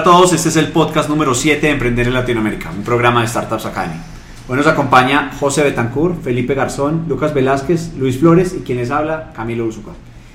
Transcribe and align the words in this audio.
A 0.00 0.02
todos, 0.02 0.32
este 0.32 0.48
es 0.48 0.56
el 0.56 0.68
podcast 0.68 1.10
número 1.10 1.34
7 1.34 1.60
de 1.60 1.72
Emprender 1.74 2.06
en 2.06 2.14
Latinoamérica, 2.14 2.70
un 2.70 2.82
programa 2.82 3.20
de 3.20 3.28
Startups 3.28 3.66
Academy. 3.66 4.00
Hoy 4.48 4.56
nos 4.56 4.66
acompaña 4.66 5.30
José 5.38 5.62
Betancourt, 5.62 6.22
Felipe 6.22 6.54
Garzón, 6.54 7.04
Lucas 7.06 7.34
Velázquez, 7.34 7.92
Luis 7.98 8.18
Flores 8.18 8.56
y 8.58 8.62
quien 8.62 8.78
les 8.78 8.90
habla, 8.90 9.30
Camilo 9.36 9.66
Uzuca. 9.66 9.90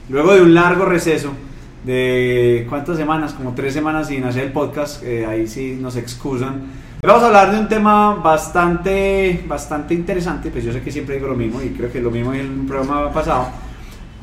Luego 0.07 0.35
de 0.35 0.43
un 0.43 0.53
largo 0.53 0.85
receso 0.85 1.31
de 1.83 2.67
cuántas 2.69 2.97
semanas, 2.97 3.33
como 3.33 3.55
tres 3.55 3.73
semanas 3.73 4.09
sin 4.09 4.23
hacer 4.25 4.43
el 4.43 4.51
podcast, 4.51 5.01
eh, 5.03 5.25
ahí 5.25 5.47
sí 5.47 5.79
nos 5.81 5.95
excusan. 5.95 6.61
Vamos 7.01 7.23
a 7.23 7.25
hablar 7.25 7.51
de 7.51 7.59
un 7.59 7.67
tema 7.67 8.13
bastante, 8.13 9.43
bastante 9.47 9.95
interesante, 9.95 10.51
pues 10.51 10.63
yo 10.63 10.73
sé 10.73 10.81
que 10.81 10.91
siempre 10.91 11.15
digo 11.15 11.29
lo 11.29 11.35
mismo 11.35 11.59
y 11.63 11.69
creo 11.69 11.91
que 11.91 12.01
lo 12.01 12.11
mismo 12.11 12.35
en 12.35 12.39
el 12.39 12.67
programa 12.67 13.11
pasado, 13.11 13.47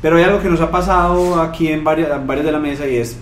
pero 0.01 0.15
hay 0.15 0.23
algo 0.23 0.41
que 0.41 0.49
nos 0.49 0.61
ha 0.61 0.71
pasado 0.71 1.41
aquí 1.41 1.67
en 1.67 1.83
varios, 1.83 2.09
en 2.09 2.25
varios 2.25 2.45
de 2.45 2.51
la 2.53 2.59
mesa 2.59 2.87
y 2.87 2.95
es 2.95 3.17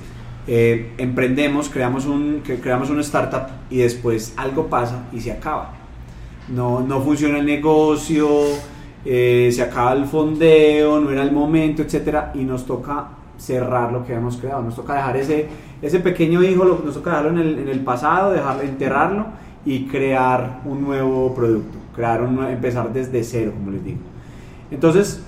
eh, 0.47 0.93
emprendemos, 0.97 1.69
creamos 1.69 2.05
un, 2.05 2.41
creamos 2.61 2.89
una 2.89 3.01
startup 3.01 3.47
y 3.69 3.77
después 3.77 4.33
algo 4.37 4.67
pasa 4.67 5.05
y 5.11 5.19
se 5.19 5.31
acaba. 5.31 5.73
No, 6.49 6.81
no 6.81 7.01
funciona 7.01 7.37
el 7.39 7.45
negocio, 7.45 8.27
eh, 9.05 9.49
se 9.51 9.61
acaba 9.61 9.93
el 9.93 10.05
fondeo, 10.05 10.99
no 10.99 11.11
era 11.11 11.23
el 11.23 11.31
momento, 11.31 11.81
etcétera, 11.81 12.31
y 12.33 12.39
nos 12.39 12.65
toca 12.65 13.09
cerrar 13.37 13.91
lo 13.91 14.05
que 14.05 14.13
habíamos 14.13 14.37
creado. 14.37 14.61
Nos 14.61 14.75
toca 14.75 14.95
dejar 14.95 15.17
ese, 15.17 15.47
ese 15.81 15.99
pequeño 15.99 16.43
hijo, 16.43 16.65
nos 16.83 16.93
toca 16.93 17.11
dejarlo 17.11 17.31
en 17.31 17.47
el, 17.47 17.59
en 17.59 17.69
el 17.69 17.79
pasado, 17.81 18.31
dejarlo, 18.31 18.63
enterrarlo 18.63 19.25
y 19.65 19.85
crear 19.85 20.61
un 20.65 20.81
nuevo 20.81 21.33
producto, 21.35 21.77
crear 21.95 22.21
un, 22.23 22.43
empezar 22.45 22.91
desde 22.91 23.23
cero, 23.23 23.53
como 23.55 23.71
les 23.71 23.83
digo. 23.83 23.99
Entonces, 24.71 25.23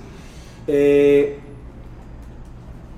eh, 0.67 1.39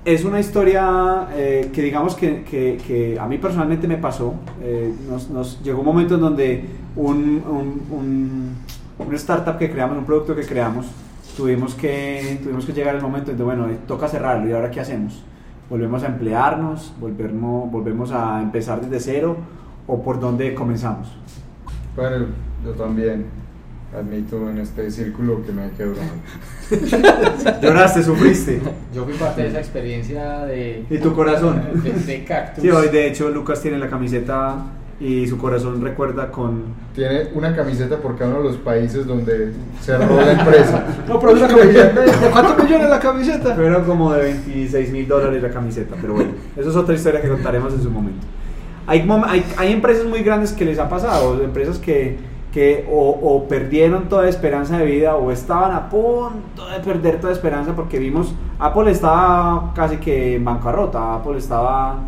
es 0.06 0.24
una 0.24 0.38
historia 0.38 1.26
eh, 1.34 1.68
que 1.72 1.82
digamos 1.82 2.14
que, 2.14 2.44
que- 2.44 3.18
a 3.20 3.26
mí 3.26 3.38
personalmente 3.38 3.88
me 3.88 3.98
pasó. 3.98 4.34
Eh, 4.62 4.94
nos, 5.10 5.60
llegó 5.64 5.80
un 5.80 5.84
momento 5.84 6.14
en 6.14 6.20
donde 6.20 6.64
un, 6.94 7.42
un, 8.98 9.14
startup 9.16 9.58
que 9.58 9.68
creamos, 9.68 9.98
un 9.98 10.04
producto 10.04 10.36
que 10.36 10.42
creamos, 10.46 10.86
tuvimos 11.36 11.74
que, 11.74 12.38
tuvimos 12.40 12.64
que 12.64 12.72
llegar 12.72 12.94
al 12.94 13.02
momento 13.02 13.32
en 13.32 13.36
donde, 13.36 13.56
bueno, 13.56 13.68
eh, 13.68 13.78
toca 13.88 14.06
cerrarlo 14.06 14.48
y 14.48 14.52
ahora 14.52 14.70
qué 14.70 14.78
hacemos? 14.78 15.24
¿Volvemos 15.68 16.04
a 16.04 16.06
emplearnos? 16.06 16.94
¿Volvemos, 17.00 17.68
¿Volvemos 17.72 18.12
a 18.12 18.40
empezar 18.40 18.80
desde 18.80 19.00
cero? 19.00 19.36
¿O 19.88 20.02
por 20.04 20.20
dónde 20.20 20.54
comenzamos? 20.54 21.08
Bueno, 21.96 22.26
yo 22.64 22.70
también 22.74 23.26
admito 23.96 24.48
en 24.50 24.58
este 24.58 24.90
círculo 24.90 25.44
que 25.44 25.52
me 25.52 25.70
quedo. 25.70 25.94
Lloraste, 27.62 28.02
sufriste. 28.02 28.60
Yo 28.94 29.04
fui 29.04 29.14
parte 29.14 29.42
de 29.42 29.48
esa 29.48 29.58
experiencia 29.58 30.44
de. 30.46 30.84
¿Y 30.90 30.98
tu 30.98 31.14
corazón? 31.14 31.62
De, 31.82 31.92
de 31.92 32.24
cactus. 32.24 32.62
Sí, 32.62 32.70
hoy 32.70 32.88
de 32.88 33.08
hecho 33.08 33.30
Lucas 33.30 33.60
tiene 33.62 33.78
la 33.78 33.88
camiseta 33.88 34.66
y 34.98 35.26
su 35.26 35.36
corazón 35.36 35.82
recuerda 35.82 36.30
con 36.30 36.64
Tiene 36.94 37.28
una 37.34 37.54
camiseta 37.54 37.98
por 37.98 38.16
cada 38.16 38.30
uno 38.30 38.42
de 38.42 38.48
los 38.48 38.56
países 38.56 39.06
donde 39.06 39.52
cerró 39.80 40.20
la 40.20 40.32
empresa. 40.32 40.86
No, 41.08 41.20
pero 41.20 41.36
es 41.36 41.42
una 41.42 41.48
camiseta. 41.48 42.00
¿De 42.20 42.30
cuántos 42.30 42.64
millones 42.64 42.90
la 42.90 43.00
camiseta? 43.00 43.54
Fueron 43.54 43.84
como 43.84 44.12
de 44.12 44.22
26 44.22 44.92
mil 44.92 45.06
dólares 45.06 45.42
la 45.42 45.50
camiseta, 45.50 45.96
pero 46.00 46.14
bueno, 46.14 46.30
eso 46.56 46.70
es 46.70 46.76
otra 46.76 46.94
historia 46.94 47.20
que 47.20 47.28
contaremos 47.28 47.72
en 47.74 47.82
su 47.82 47.90
momento. 47.90 48.26
Hay, 48.86 49.08
hay, 49.26 49.44
hay 49.56 49.72
empresas 49.72 50.06
muy 50.06 50.22
grandes 50.22 50.52
que 50.52 50.64
les 50.64 50.78
ha 50.78 50.88
pasado, 50.88 51.42
empresas 51.42 51.78
que, 51.78 52.16
que 52.56 52.88
o, 52.90 53.10
o 53.10 53.46
perdieron 53.46 54.08
toda 54.08 54.26
esperanza 54.30 54.78
de 54.78 54.86
vida 54.86 55.14
o 55.14 55.30
estaban 55.30 55.72
a 55.72 55.90
punto 55.90 56.66
de 56.72 56.80
perder 56.80 57.20
toda 57.20 57.30
esperanza 57.30 57.76
porque 57.76 57.98
vimos, 57.98 58.34
Apple 58.58 58.90
estaba 58.90 59.74
casi 59.74 59.98
que 59.98 60.36
en 60.36 60.44
bancarrota, 60.46 61.16
Apple 61.16 61.36
estaba 61.36 61.98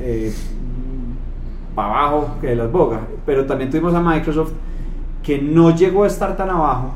eh, 0.00 0.34
para 1.76 1.88
abajo 2.08 2.38
que 2.40 2.48
de 2.48 2.56
las 2.56 2.72
bogas, 2.72 3.02
pero 3.24 3.46
también 3.46 3.70
tuvimos 3.70 3.94
a 3.94 4.00
Microsoft 4.00 4.50
que 5.22 5.40
no 5.40 5.70
llegó 5.72 6.02
a 6.02 6.08
estar 6.08 6.36
tan 6.36 6.50
abajo, 6.50 6.90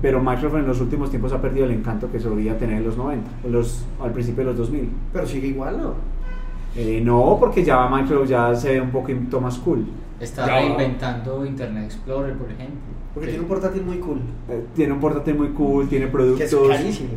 pero 0.00 0.18
Microsoft 0.18 0.54
en 0.54 0.66
los 0.66 0.80
últimos 0.80 1.10
tiempos 1.10 1.30
ha 1.34 1.42
perdido 1.42 1.66
el 1.66 1.72
encanto 1.72 2.10
que 2.10 2.18
solía 2.18 2.56
tener 2.56 2.78
en 2.78 2.84
los 2.84 2.96
90, 2.96 3.30
en 3.44 3.52
los, 3.52 3.84
al 4.02 4.12
principio 4.12 4.44
de 4.44 4.50
los 4.52 4.56
2000. 4.56 4.88
Pero 5.12 5.26
sigue 5.26 5.48
igual, 5.48 5.76
¿no? 5.76 5.92
Eh, 6.76 7.00
no, 7.02 7.36
porque 7.38 7.62
ya 7.64 7.88
Microsoft 7.88 8.28
ya 8.28 8.54
se 8.54 8.72
ve 8.74 8.80
un 8.80 8.90
poquito 8.90 9.40
más 9.40 9.58
cool. 9.58 9.84
Está 10.20 10.46
Ya. 10.46 10.54
reinventando 10.60 11.44
Internet 11.46 11.84
Explorer, 11.84 12.34
por 12.36 12.50
ejemplo. 12.50 12.78
Porque 13.12 13.26
Sí. 13.28 13.32
tiene 13.32 13.42
un 13.44 13.48
portátil 13.48 13.84
muy 13.84 13.98
cool. 13.98 14.18
Eh, 14.48 14.64
tiene 14.74 14.92
un 14.92 15.00
portátil 15.00 15.34
muy 15.36 15.48
cool, 15.50 15.88
tiene 15.88 16.06
Que 16.06 16.10
productos, 16.12 16.52
es 16.52 16.68
carísimo. 16.68 17.08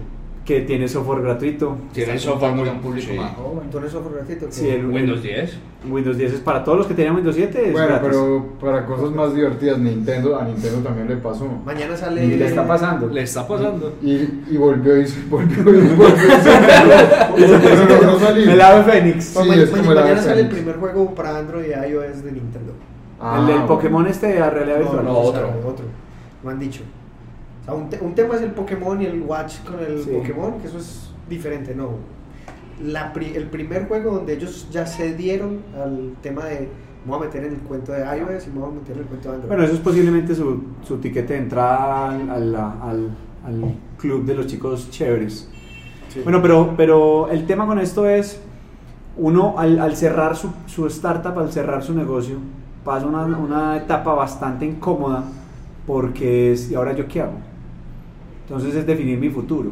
Que 0.47 0.61
tiene 0.61 0.87
software 0.87 1.21
gratuito. 1.21 1.75
Tiene 1.91 2.17
software 2.17 2.53
muy 2.53 2.69
público 2.81 3.11
sí. 3.11 3.17
más 3.17 3.35
joven. 3.35 3.63
Entonces 3.65 3.91
software 3.91 4.15
gratuito. 4.15 4.47
Sí, 4.49 4.69
el- 4.69 4.85
Windows 4.85 5.21
10. 5.21 5.57
Windows 5.89 6.17
10 6.17 6.33
es 6.33 6.39
para 6.39 6.63
todos 6.63 6.77
los 6.77 6.87
que 6.87 6.93
tenían 6.93 7.15
Windows 7.15 7.35
7. 7.35 7.65
Es 7.67 7.71
Bueno, 7.73 7.87
gratis. 7.87 8.07
pero 8.09 8.45
para 8.61 8.85
cosas 8.85 9.11
más 9.11 9.35
divertidas, 9.35 9.77
Nintendo, 9.77 10.39
a 10.39 10.45
Nintendo 10.45 10.79
también 10.87 11.09
le 11.09 11.17
pasó. 11.17 11.45
Mañana 11.65 11.97
sale. 11.97 12.23
Y 12.25 12.37
le 12.37 12.45
está 12.47 12.65
pasando. 12.65 13.07
Le 13.09 13.23
está 13.23 13.45
pasando. 13.45 13.93
Y, 14.01 14.13
y 14.49 14.55
volvió 14.57 15.01
y 15.01 15.05
se- 15.05 15.21
volvió 15.29 15.59
y 15.59 15.63
volvió. 15.95 16.27
no, 18.01 18.11
no 18.13 18.19
salí. 18.19 18.43
El 18.49 18.61
ave 18.61 18.83
Fénix. 18.91 19.25
Sí, 19.25 19.49
es 19.51 19.85
mañana 19.85 20.21
sale 20.21 20.41
el 20.41 20.49
primer 20.49 20.77
juego 20.77 21.13
para 21.13 21.37
Android 21.37 21.65
y 21.65 21.91
iOS 21.91 22.23
de 22.23 22.31
Nintendo. 22.31 22.71
Ah, 23.19 23.39
el 23.41 23.47
del 23.47 23.55
bueno. 23.55 23.67
Pokémon 23.67 24.07
este 24.07 24.39
a 24.41 24.49
realidad 24.49 24.77
virtual. 24.79 25.03
no, 25.05 25.19
o 25.19 25.31
sea, 25.33 25.41
otro. 25.45 25.69
otro. 25.69 25.85
No 26.43 26.49
han 26.51 26.59
dicho. 26.59 26.83
Sea, 27.67 27.75
un, 27.75 27.89
te- 27.89 27.99
un 28.01 28.15
tema 28.15 28.35
es 28.35 28.41
el 28.41 28.51
Pokémon 28.51 29.01
y 29.01 29.05
el 29.05 29.21
Watch 29.21 29.59
con 29.63 29.79
el 29.79 30.01
Sí. 30.03 30.09
Pokémon, 30.11 30.59
que 30.59 30.67
eso 30.67 30.77
es 30.79 31.09
diferente, 31.29 31.75
no. 31.75 31.89
La 32.83 33.11
pri- 33.11 33.33
el 33.35 33.47
primer 33.47 33.87
juego 33.87 34.11
donde 34.15 34.33
ellos 34.33 34.67
ya 34.71 34.85
se 34.85 35.13
dieron 35.15 35.59
al 35.75 36.13
tema 36.21 36.45
de 36.45 36.69
me 37.05 37.11
voy 37.11 37.21
a 37.21 37.25
meter 37.25 37.43
en 37.45 37.53
el 37.53 37.59
cuento 37.59 37.91
de 37.91 37.99
iOS 38.01 38.47
y 38.47 38.49
me 38.51 38.59
voy 38.59 38.69
a 38.69 38.73
meter 38.73 38.95
en 38.95 38.99
el 39.01 39.05
cuento 39.05 39.29
de 39.29 39.35
Android. 39.35 39.47
Bueno, 39.49 39.63
eso 39.63 39.73
es 39.73 39.79
posiblemente 39.79 40.33
su, 40.35 40.61
su 40.83 40.97
tiquete 40.97 41.33
de 41.33 41.39
entrada 41.39 42.09
al, 42.11 42.29
al- 42.29 42.55
al- 42.55 43.09
al 43.45 43.75
club 43.97 44.25
de 44.25 44.33
los 44.35 44.47
chicos 44.47 44.89
chéveres. 44.89 45.49
Sí. 46.09 46.21
Bueno, 46.23 46.41
pero, 46.41 46.73
pero 46.77 47.29
el 47.29 47.45
tema 47.45 47.65
con 47.65 47.79
esto 47.79 48.07
es, 48.07 48.39
uno 49.17 49.55
al, 49.57 49.79
al 49.79 49.95
cerrar 49.95 50.35
su, 50.35 50.49
su 50.67 50.85
startup, 50.87 51.37
al 51.39 51.51
cerrar 51.51 51.81
su 51.83 51.93
negocio, 51.93 52.37
pasa 52.85 53.05
una, 53.05 53.23
una 53.25 53.77
etapa 53.77 54.13
bastante 54.13 54.65
incómoda 54.65 55.23
porque 55.85 56.51
es, 56.53 56.69
¿y 56.71 56.75
ahora 56.75 56.93
yo 56.93 57.07
qué 57.07 57.21
hago? 57.21 57.37
Entonces 58.47 58.75
es 58.75 58.87
definir 58.87 59.19
mi 59.19 59.29
futuro. 59.29 59.71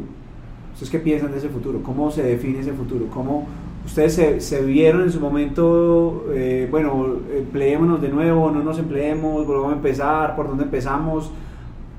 ¿Ustedes 0.74 0.90
qué 0.90 0.98
piensan 0.98 1.32
de 1.32 1.38
ese 1.38 1.48
futuro? 1.48 1.82
¿Cómo 1.82 2.10
se 2.10 2.22
define 2.22 2.60
ese 2.60 2.72
futuro? 2.72 3.06
¿Cómo 3.06 3.46
ustedes 3.86 4.12
se, 4.14 4.40
se 4.40 4.62
vieron 4.62 5.02
en 5.02 5.12
su 5.12 5.20
momento, 5.20 6.26
eh, 6.34 6.68
bueno, 6.70 7.16
empleémonos 7.34 8.02
de 8.02 8.10
nuevo, 8.10 8.50
no 8.50 8.62
nos 8.62 8.78
empleemos, 8.78 9.46
volvamos 9.46 9.72
a 9.72 9.76
empezar, 9.76 10.36
por 10.36 10.48
dónde 10.48 10.64
empezamos? 10.64 11.30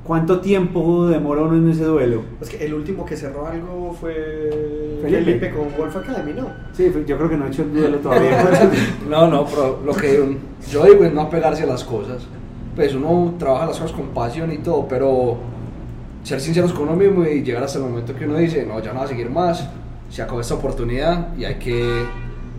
¿Cuánto 0.03 0.39
tiempo 0.39 1.07
demoró 1.07 1.45
uno 1.45 1.57
en 1.57 1.69
ese 1.69 1.83
duelo? 1.83 2.21
Es 2.39 2.49
que 2.49 2.63
el 2.65 2.73
último 2.75 3.03
que 3.03 3.17
cerró 3.17 3.47
algo 3.47 3.93
fue 3.99 4.99
Felipe. 5.01 5.23
Felipe 5.23 5.51
con 5.51 5.67
Wolf 5.77 5.97
Academy, 5.97 6.33
¿no? 6.33 6.47
Sí, 6.73 6.93
yo 7.05 7.17
creo 7.17 7.29
que 7.29 7.35
no 7.35 7.45
he 7.45 7.49
hecho 7.49 7.63
el 7.63 7.73
duelo 7.73 7.97
todavía. 7.97 8.45
No, 9.09 9.27
no, 9.27 9.45
pero 9.45 9.81
lo 9.85 9.93
que 9.93 10.37
yo 10.69 10.85
digo 10.85 11.03
es 11.03 11.13
no 11.13 11.21
apegarse 11.21 11.63
a 11.63 11.65
las 11.65 11.83
cosas. 11.83 12.25
Pues 12.75 12.93
uno 12.93 13.33
trabaja 13.39 13.65
las 13.65 13.79
cosas 13.79 13.91
con 13.91 14.09
pasión 14.09 14.51
y 14.51 14.59
todo, 14.59 14.87
pero 14.87 15.37
ser 16.27 16.41
sinceros 16.41 16.73
con 16.73 16.89
uno 16.89 16.97
mismo 16.97 17.25
y 17.25 17.41
llegar 17.41 17.63
hasta 17.63 17.79
el 17.79 17.85
momento 17.85 18.13
que 18.13 18.25
uno 18.25 18.37
dice, 18.37 18.65
no, 18.65 18.81
ya 18.81 18.91
no 18.91 18.99
va 18.99 19.05
a 19.05 19.07
seguir 19.07 19.29
más, 19.29 19.65
se 20.09 20.21
acabó 20.21 20.41
esta 20.41 20.55
oportunidad 20.55 21.33
y 21.37 21.45
hay 21.45 21.55
que 21.55 22.03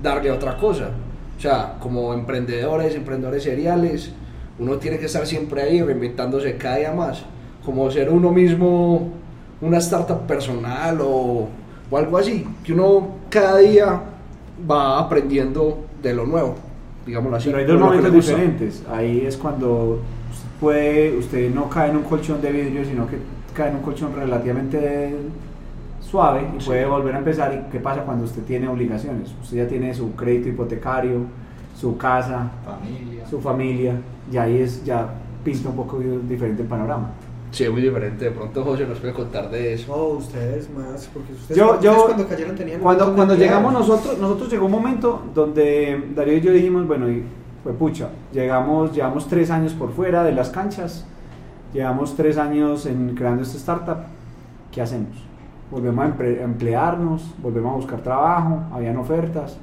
darle 0.03 0.31
otra 0.31 0.57
cosa. 0.57 0.89
O 1.37 1.41
sea, 1.41 1.77
como 1.79 2.15
emprendedores, 2.15 2.95
emprendedores 2.95 3.43
seriales, 3.43 4.11
uno 4.59 4.77
tiene 4.79 4.99
que 4.99 5.05
estar 5.05 5.27
siempre 5.27 5.61
ahí 5.61 5.83
reinventándose 5.83 6.57
cada 6.57 6.77
día 6.77 6.93
más. 6.93 7.23
Como 7.63 7.91
ser 7.91 8.09
uno 8.09 8.33
mismo 8.33 9.13
una 9.61 9.77
startup 9.79 10.27
personal 10.27 10.99
o, 11.03 11.49
o 11.91 11.97
algo 11.99 12.17
así, 12.17 12.47
que 12.65 12.73
uno 12.73 13.17
cada 13.29 13.59
día 13.59 14.01
va 14.69 14.99
aprendiendo 14.99 15.85
de 16.03 16.15
lo 16.15 16.25
nuevo, 16.25 16.55
digámoslo 17.05 17.37
así. 17.37 17.49
Pero 17.51 17.59
hay 17.59 17.67
dos 17.67 17.79
momentos 17.79 18.15
diferentes. 18.15 18.83
Ahí 18.91 19.25
es 19.27 19.37
cuando 19.37 20.01
puede, 20.59 21.19
usted 21.19 21.53
no 21.53 21.69
cae 21.69 21.91
en 21.91 21.99
un 21.99 22.05
colchón 22.05 22.41
de 22.41 22.51
vidrio, 22.51 22.83
sino 22.87 23.07
que 23.07 23.19
cae 23.59 23.71
en 23.71 23.77
un 23.77 23.83
colchón 23.83 24.15
relativamente 24.15 25.17
suave 26.01 26.43
y 26.57 26.65
puede 26.65 26.87
volver 26.87 27.17
a 27.17 27.19
empezar. 27.19 27.53
¿Y 27.53 27.71
qué 27.73 27.81
pasa 27.81 28.03
cuando 28.03 28.25
usted 28.25 28.43
tiene 28.45 28.69
obligaciones? 28.69 29.35
Usted 29.43 29.57
ya 29.59 29.67
tiene 29.67 29.93
su 29.93 30.15
crédito 30.15 30.49
hipotecario, 30.49 31.23
su 31.77 31.97
casa, 31.99 32.51
Familia. 32.65 33.27
su 33.27 33.41
familia, 33.41 33.95
y 34.33 34.37
ahí 34.37 34.59
es 34.63 34.85
ya 34.85 35.09
pinta 35.45 35.69
un 35.69 35.77
poco 35.77 35.99
diferente 36.29 36.63
el 36.63 36.69
panorama. 36.69 37.11
Sí, 37.51 37.65
es 37.65 37.71
muy 37.71 37.81
diferente. 37.83 38.27
De 38.27 38.31
pronto 38.31 38.63
José 38.63 38.87
nos 38.87 38.99
puede 39.01 39.13
contar 39.13 39.51
de 39.51 39.75
eso. 39.75 39.97
No, 39.97 40.19
ustedes 40.19 40.69
más, 40.71 41.09
porque 41.13 41.33
ustedes, 41.33 41.59
Yo, 41.59 41.81
yo, 41.81 42.05
cuando 42.07 42.29
cayeron 42.29 42.55
tenían 42.55 42.81
cuando, 42.81 43.15
cuando 43.15 43.35
llegamos 43.35 43.73
nosotros, 43.73 44.19
nosotros 44.19 44.51
llegó 44.51 44.67
un 44.67 44.73
momento 44.73 45.23
donde 45.35 46.11
Darío 46.15 46.37
y 46.37 46.41
yo 46.43 46.53
dijimos, 46.53 46.87
bueno, 46.87 47.11
y 47.11 47.25
fue 47.65 47.73
pucha, 47.73 48.11
llegamos, 48.33 48.93
llevamos 48.95 49.27
tres 49.27 49.51
años 49.51 49.73
por 49.73 49.93
fuera 49.93 50.23
de 50.23 50.33
las 50.33 50.51
canchas, 50.51 51.07
llevamos 51.73 52.17
tres 52.17 52.39
años 52.39 52.87
en 52.87 53.15
creando 53.15 53.43
esta 53.43 53.57
startup, 53.59 53.99
¿qué 54.73 54.83
hacemos? 54.83 55.17
Volvemos 55.71 56.05
a 56.05 56.25
emplearnos, 56.43 57.35
volvemos 57.43 57.73
a 57.73 57.77
buscar 57.77 58.01
trabajo, 58.01 58.63
habían 58.73 58.97
ofertas, 58.97 59.59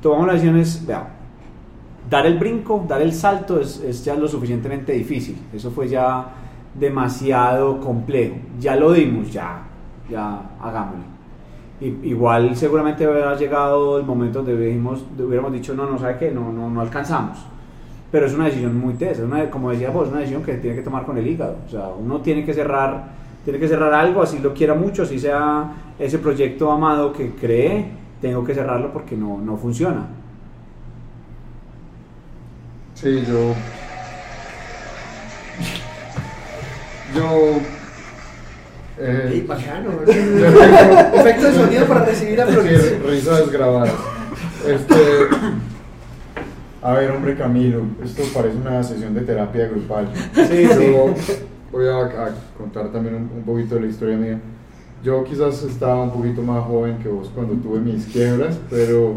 tomamos 0.00 0.26
las 0.26 0.34
decisiones, 0.36 0.86
vea, 0.86 1.08
dar 2.08 2.26
el 2.26 2.38
brinco, 2.38 2.84
dar 2.88 3.02
el 3.02 3.12
salto 3.12 3.60
es, 3.60 4.04
ya 4.04 4.14
lo 4.14 4.28
suficientemente 4.28 4.92
difícil. 4.92 5.36
Eso 5.52 5.70
fue 5.70 5.88
ya 5.88 6.26
demasiado 6.74 7.80
complejo. 7.80 8.36
Ya 8.58 8.76
lo 8.76 8.92
dimos, 8.92 9.32
ya, 9.32 9.62
ya 10.08 10.40
hagámoslo. 10.60 11.18
Igual 11.80 12.56
seguramente 12.56 13.04
habrá 13.04 13.36
llegado 13.36 13.98
el 13.98 14.04
momento 14.04 14.40
donde 14.40 14.54
hubiéramos, 14.54 15.04
hubiéramos 15.18 15.52
dicho, 15.52 15.74
no, 15.74 15.86
no, 15.88 15.98
¿sabe 15.98 16.16
qué? 16.18 16.30
No, 16.30 16.52
no, 16.52 16.68
no 16.68 16.80
alcanzamos. 16.80 17.38
Pero 18.10 18.26
es 18.26 18.32
una 18.34 18.46
decisión 18.46 18.74
muy 18.78 18.94
tesa, 18.94 19.12
es 19.12 19.18
una, 19.20 19.50
como 19.50 19.70
decía 19.70 19.90
vos, 19.90 20.06
es 20.06 20.10
una 20.12 20.20
decisión 20.20 20.42
que 20.42 20.54
tiene 20.54 20.76
que 20.76 20.82
tomar 20.82 21.04
con 21.04 21.18
el 21.18 21.26
hígado. 21.26 21.56
O 21.66 21.70
sea, 21.70 21.88
uno 21.88 22.20
tiene 22.22 22.44
que 22.44 22.54
cerrar, 22.54 23.10
tiene 23.44 23.58
que 23.58 23.68
cerrar 23.68 23.92
algo, 23.92 24.22
así 24.22 24.38
lo 24.38 24.54
quiera 24.54 24.72
mucho, 24.74 25.02
así 25.02 25.18
sea 25.18 25.72
ese 25.98 26.18
proyecto 26.18 26.70
amado 26.72 27.12
que 27.12 27.32
cree, 27.34 27.86
tengo 28.22 28.44
que 28.44 28.54
cerrarlo 28.54 28.92
porque 28.92 29.14
no, 29.16 29.38
no 29.38 29.56
funciona. 29.58 30.06
Sí, 32.94 33.22
yo. 33.28 33.54
Yo. 37.14 37.58
eh, 38.98 39.30
Ey, 39.32 39.40
bacano. 39.42 39.90
yo 40.06 40.12
tengo- 40.12 41.20
Efecto 41.20 41.46
de 41.46 41.52
sonido 41.54 41.86
para 41.86 42.04
recibir 42.04 42.40
a 42.40 42.46
Sí, 42.48 42.52
Flores. 42.52 43.02
risas 43.04 43.50
grabadas. 43.50 43.94
Este. 44.66 44.94
A 46.88 46.92
ver, 46.94 47.10
hombre 47.10 47.36
Camilo, 47.36 47.82
esto 48.02 48.22
parece 48.34 48.56
una 48.56 48.82
sesión 48.82 49.12
de 49.12 49.20
terapia 49.20 49.68
grupal. 49.68 50.08
Sí, 50.32 50.62
Yo 50.64 51.12
voy 51.70 51.86
a, 51.86 51.98
a 51.98 52.30
contar 52.56 52.90
también 52.90 53.14
un, 53.14 53.30
un 53.36 53.42
poquito 53.44 53.74
de 53.74 53.82
la 53.82 53.86
historia 53.88 54.16
mía. 54.16 54.40
Yo 55.04 55.22
quizás 55.22 55.62
estaba 55.64 56.02
un 56.02 56.10
poquito 56.12 56.40
más 56.40 56.64
joven 56.64 56.96
que 57.02 57.10
vos 57.10 57.30
cuando 57.34 57.52
tuve 57.56 57.80
mis 57.80 58.06
quiebras, 58.06 58.58
pero, 58.70 59.16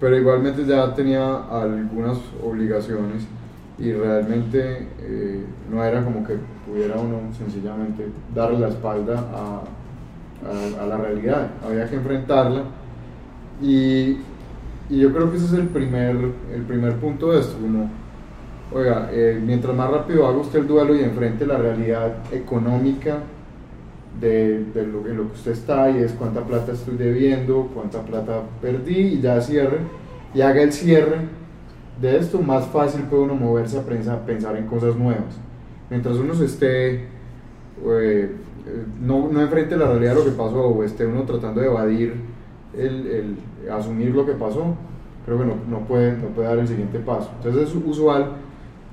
pero 0.00 0.16
igualmente 0.16 0.64
ya 0.64 0.94
tenía 0.94 1.38
algunas 1.50 2.18
obligaciones 2.40 3.26
y 3.80 3.90
realmente 3.92 4.86
eh, 5.00 5.44
no 5.68 5.82
era 5.82 6.04
como 6.04 6.24
que 6.24 6.34
pudiera 6.70 6.94
uno 7.00 7.18
sencillamente 7.36 8.06
darle 8.32 8.60
la 8.60 8.68
espalda 8.68 9.24
a, 9.34 9.62
a- 10.46 10.84
a 10.84 10.86
la 10.86 10.96
realidad, 10.98 11.48
había 11.68 11.88
que 11.90 11.96
enfrentarla 11.96 12.62
y, 13.60 14.18
y 14.88 15.00
yo 15.00 15.12
creo 15.12 15.30
que 15.30 15.36
ese 15.36 15.46
es 15.46 15.52
el 15.52 15.68
primer, 15.68 16.16
el 16.54 16.62
primer 16.66 16.94
punto 16.96 17.32
de 17.32 17.40
esto, 17.40 17.56
uno, 17.64 17.90
oiga, 18.72 19.08
eh, 19.12 19.40
mientras 19.44 19.74
más 19.74 19.90
rápido 19.90 20.26
haga 20.26 20.38
usted 20.38 20.60
el 20.60 20.66
duelo 20.66 20.94
y 20.94 21.02
enfrente 21.02 21.46
la 21.46 21.58
realidad 21.58 22.18
económica 22.32 23.18
de, 24.20 24.64
de 24.64 24.86
lo, 24.86 25.06
en 25.06 25.16
lo 25.16 25.28
que 25.28 25.34
usted 25.34 25.52
está 25.52 25.90
y 25.90 25.98
es 25.98 26.12
cuánta 26.12 26.42
plata 26.42 26.72
estoy 26.72 26.96
debiendo, 26.96 27.70
cuánta 27.74 28.02
plata 28.02 28.42
perdí 28.62 28.98
y 28.98 29.20
ya 29.20 29.40
cierre 29.40 29.78
y 30.34 30.40
haga 30.40 30.62
el 30.62 30.72
cierre 30.72 31.16
de 32.00 32.18
esto, 32.18 32.40
más 32.40 32.66
fácil 32.66 33.02
puede 33.04 33.22
uno 33.22 33.34
moverse 33.34 33.78
a 33.78 33.82
pensar, 33.82 34.24
pensar 34.26 34.56
en 34.56 34.66
cosas 34.66 34.96
nuevas. 34.96 35.38
Mientras 35.88 36.16
uno 36.16 36.34
se 36.34 36.44
esté, 36.44 36.94
eh, 36.94 37.08
eh, 37.84 38.30
no, 39.00 39.28
no 39.32 39.40
enfrente 39.40 39.76
la 39.76 39.86
realidad 39.86 40.14
de 40.14 40.18
lo 40.18 40.24
que 40.24 40.32
pasó 40.32 40.66
o 40.66 40.82
esté 40.84 41.06
uno 41.06 41.22
tratando 41.22 41.60
de 41.60 41.68
evadir 41.68 42.14
el, 42.76 43.06
el 43.06 43.36
asumir 43.70 44.14
lo 44.14 44.24
que 44.26 44.32
pasó, 44.32 44.74
creo 45.24 45.38
que 45.38 45.44
no, 45.44 45.54
no 45.68 45.80
puede, 45.86 46.12
no 46.12 46.28
puede 46.28 46.48
dar 46.48 46.58
el 46.58 46.68
siguiente 46.68 46.98
paso. 46.98 47.30
Entonces 47.38 47.68
es 47.68 47.74
usual 47.74 48.26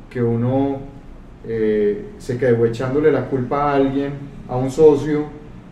que 0.09 0.21
uno 0.21 0.79
eh, 1.47 2.09
se 2.17 2.37
quede 2.37 2.53
o 2.53 2.65
echándole 2.65 3.11
la 3.11 3.25
culpa 3.27 3.71
a 3.71 3.75
alguien, 3.75 4.13
a 4.47 4.57
un 4.57 4.71
socio, 4.71 5.25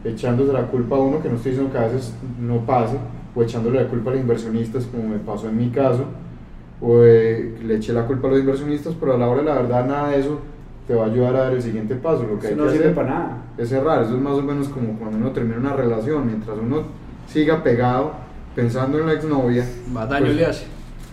echándose 0.04 0.54
la 0.54 0.68
culpa 0.68 0.96
a 0.96 1.00
uno, 1.00 1.22
que 1.22 1.30
no 1.30 1.36
estoy 1.36 1.52
diciendo 1.52 1.72
que 1.74 1.80
a 1.80 1.88
veces 1.88 2.16
no 2.40 2.66
pase, 2.66 2.98
o 3.36 3.42
echándole 3.42 3.82
la 3.82 3.88
culpa 3.88 4.10
a 4.10 4.14
los 4.14 4.22
inversionistas, 4.22 4.86
como 4.86 5.08
me 5.08 5.18
pasó 5.18 5.48
en 5.50 5.58
mi 5.58 5.70
caso, 5.70 6.06
o 6.82 7.04
eh, 7.04 7.58
le 7.64 7.76
eché 7.76 7.94
la 7.94 8.06
culpa 8.06 8.28
a 8.28 8.32
los 8.32 8.40
inversionistas, 8.40 8.96
pero 9.00 9.14
a 9.14 9.18
la 9.18 9.30
hora 9.30 9.40
de 9.42 9.46
la 9.46 9.56
verdad 9.56 9.86
nada 9.86 10.10
de 10.10 10.20
eso 10.20 10.40
te 10.88 10.96
va 10.96 11.04
a 11.04 11.08
ayudar 11.08 11.36
a 11.36 11.40
dar 11.44 11.54
el 11.54 11.62
siguiente 11.62 11.96
paso. 11.96 12.24
Lo 12.24 12.40
que 12.40 12.48
hay 12.48 12.54
Eso 12.54 12.62
no 12.62 12.68
que 12.68 12.74
sirve 12.74 12.86
hacer 12.86 12.96
para 12.96 13.10
nada. 13.10 13.38
es 13.58 13.70
cerrar, 13.70 14.04
eso 14.04 14.16
es 14.16 14.22
más 14.22 14.34
o 14.34 14.42
menos 14.42 14.68
como 14.70 14.98
cuando 14.98 15.18
uno 15.18 15.32
termina 15.32 15.58
una 15.58 15.74
relación, 15.74 16.26
mientras 16.26 16.58
uno 16.58 16.84
siga 17.28 17.64
pegado 17.64 18.14
pensando 18.56 19.00
en 19.00 19.08
la 19.08 19.14
exnovia, 19.14 19.66
Más 19.92 20.10
daño 20.10 20.26
pues, 20.26 20.36
le 20.38 20.46
hace. 20.46 20.66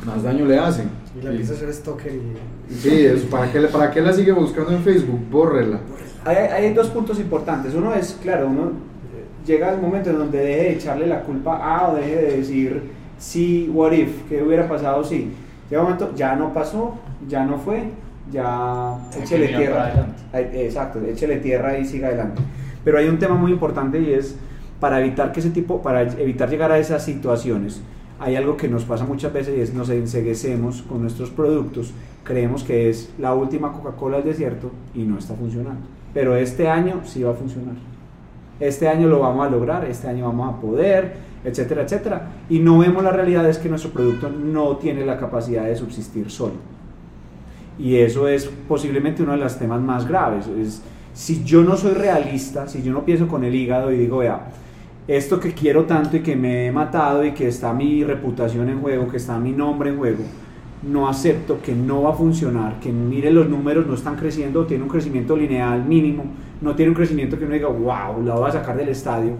más 0.04 0.22
daño 0.22 0.44
le 0.44 0.58
hacen. 0.58 0.90
Y 1.18 1.24
la 1.24 1.30
empieza 1.30 1.52
a 1.52 1.56
hacer 1.56 1.72
stalker 1.72 2.12
y. 2.12 2.74
Sí, 2.74 3.04
es, 3.06 3.22
¿para, 3.22 3.50
qué, 3.50 3.60
¿para 3.62 3.90
qué 3.90 4.00
la 4.00 4.12
sigue 4.12 4.32
buscando 4.32 4.70
en 4.72 4.82
Facebook? 4.82 5.20
Bórrela. 5.30 5.80
Hay, 6.24 6.36
hay 6.36 6.74
dos 6.74 6.88
puntos 6.88 7.18
importantes. 7.18 7.74
Uno 7.74 7.94
es, 7.94 8.18
claro, 8.22 8.48
uno 8.48 8.64
eh, 8.64 9.24
llega 9.46 9.72
el 9.72 9.80
momento 9.80 10.10
en 10.10 10.18
donde 10.18 10.38
deje 10.38 10.62
de 10.62 10.72
echarle 10.72 11.06
la 11.06 11.22
culpa 11.22 11.56
a 11.56 11.88
o 11.88 11.96
deje 11.96 12.16
de 12.16 12.36
decir 12.36 12.98
sí, 13.18 13.70
what 13.72 13.92
if, 13.92 14.28
qué 14.28 14.42
hubiera 14.42 14.68
pasado 14.68 15.02
si. 15.04 15.32
Llega 15.68 15.82
un 15.82 15.90
momento, 15.90 16.12
ya 16.14 16.34
no 16.36 16.52
pasó, 16.54 16.94
ya 17.28 17.44
no 17.44 17.58
fue, 17.58 17.90
ya 18.30 18.96
que 19.12 19.20
échele 19.20 19.48
tierra. 19.48 20.06
Exacto, 20.32 21.00
échele 21.00 21.36
tierra 21.36 21.78
y 21.78 21.84
siga 21.84 22.08
adelante. 22.08 22.42
Pero 22.84 22.98
hay 22.98 23.08
un 23.08 23.18
tema 23.18 23.34
muy 23.34 23.52
importante 23.52 24.00
y 24.00 24.12
es 24.12 24.36
para 24.80 25.00
evitar 25.00 25.32
que 25.32 25.40
ese 25.40 25.50
tipo, 25.50 25.82
para 25.82 26.02
evitar 26.02 26.48
llegar 26.48 26.72
a 26.72 26.78
esas 26.78 27.04
situaciones. 27.04 27.80
Hay 28.20 28.36
algo 28.36 28.56
que 28.56 28.68
nos 28.68 28.84
pasa 28.84 29.04
muchas 29.04 29.32
veces 29.32 29.56
y 29.56 29.60
es 29.60 29.74
nos 29.74 29.90
enseguecemos 29.90 30.82
con 30.82 31.02
nuestros 31.02 31.30
productos, 31.30 31.92
creemos 32.24 32.64
que 32.64 32.90
es 32.90 33.12
la 33.18 33.34
última 33.34 33.72
Coca-Cola 33.72 34.18
del 34.18 34.26
desierto 34.26 34.70
y 34.94 35.02
no 35.02 35.18
está 35.18 35.34
funcionando. 35.34 35.80
Pero 36.12 36.34
este 36.36 36.68
año 36.68 37.02
sí 37.04 37.22
va 37.22 37.30
a 37.30 37.34
funcionar. 37.34 37.74
Este 38.60 38.88
año 38.88 39.08
lo 39.08 39.20
vamos 39.20 39.46
a 39.46 39.50
lograr, 39.50 39.84
este 39.84 40.08
año 40.08 40.26
vamos 40.26 40.52
a 40.52 40.60
poder, 40.60 41.14
etcétera, 41.44 41.82
etcétera. 41.82 42.28
Y 42.50 42.58
no 42.58 42.78
vemos 42.78 43.04
la 43.04 43.10
realidad 43.10 43.48
es 43.48 43.58
que 43.58 43.68
nuestro 43.68 43.92
producto 43.92 44.28
no 44.28 44.76
tiene 44.78 45.06
la 45.06 45.16
capacidad 45.16 45.64
de 45.64 45.76
subsistir 45.76 46.30
solo. 46.30 46.54
Y 47.78 47.96
eso 47.96 48.26
es 48.26 48.50
posiblemente 48.66 49.22
uno 49.22 49.32
de 49.32 49.38
los 49.38 49.56
temas 49.56 49.80
más 49.80 50.08
graves. 50.08 50.48
Es, 50.48 50.82
si 51.14 51.44
yo 51.44 51.62
no 51.62 51.76
soy 51.76 51.94
realista, 51.94 52.66
si 52.66 52.82
yo 52.82 52.92
no 52.92 53.04
pienso 53.04 53.28
con 53.28 53.44
el 53.44 53.54
hígado 53.54 53.92
y 53.92 53.98
digo, 53.98 54.18
vea, 54.18 54.48
esto 55.08 55.40
que 55.40 55.54
quiero 55.54 55.86
tanto 55.86 56.18
y 56.18 56.20
que 56.20 56.36
me 56.36 56.66
he 56.66 56.72
matado 56.72 57.24
y 57.24 57.32
que 57.32 57.48
está 57.48 57.72
mi 57.72 58.04
reputación 58.04 58.68
en 58.68 58.80
juego, 58.80 59.08
que 59.08 59.16
está 59.16 59.38
mi 59.38 59.52
nombre 59.52 59.88
en 59.88 59.96
juego, 59.96 60.22
no 60.82 61.08
acepto 61.08 61.60
que 61.62 61.74
no 61.74 62.02
va 62.02 62.10
a 62.10 62.12
funcionar, 62.12 62.78
que 62.78 62.92
mire 62.92 63.30
los 63.30 63.48
números 63.48 63.86
no 63.86 63.94
están 63.94 64.16
creciendo, 64.16 64.66
tiene 64.66 64.84
un 64.84 64.90
crecimiento 64.90 65.34
lineal 65.34 65.82
mínimo, 65.84 66.24
no 66.60 66.74
tiene 66.76 66.90
un 66.90 66.94
crecimiento 66.94 67.38
que 67.38 67.46
uno 67.46 67.54
diga, 67.54 67.68
wow, 67.68 68.22
la 68.22 68.34
voy 68.34 68.48
a 68.48 68.52
sacar 68.52 68.76
del 68.76 68.90
estadio. 68.90 69.32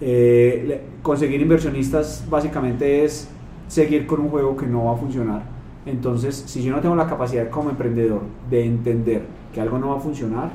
Eh, 0.00 0.82
conseguir 1.00 1.40
inversionistas 1.40 2.26
básicamente 2.28 3.04
es 3.04 3.28
seguir 3.68 4.06
con 4.06 4.20
un 4.20 4.28
juego 4.28 4.56
que 4.56 4.66
no 4.66 4.86
va 4.86 4.94
a 4.94 4.96
funcionar. 4.96 5.42
Entonces, 5.86 6.34
si 6.34 6.62
yo 6.62 6.72
no 6.72 6.80
tengo 6.80 6.96
la 6.96 7.06
capacidad 7.06 7.48
como 7.50 7.70
emprendedor 7.70 8.22
de 8.50 8.64
entender 8.64 9.22
que 9.52 9.60
algo 9.60 9.78
no 9.78 9.90
va 9.90 9.96
a 9.98 10.00
funcionar, 10.00 10.50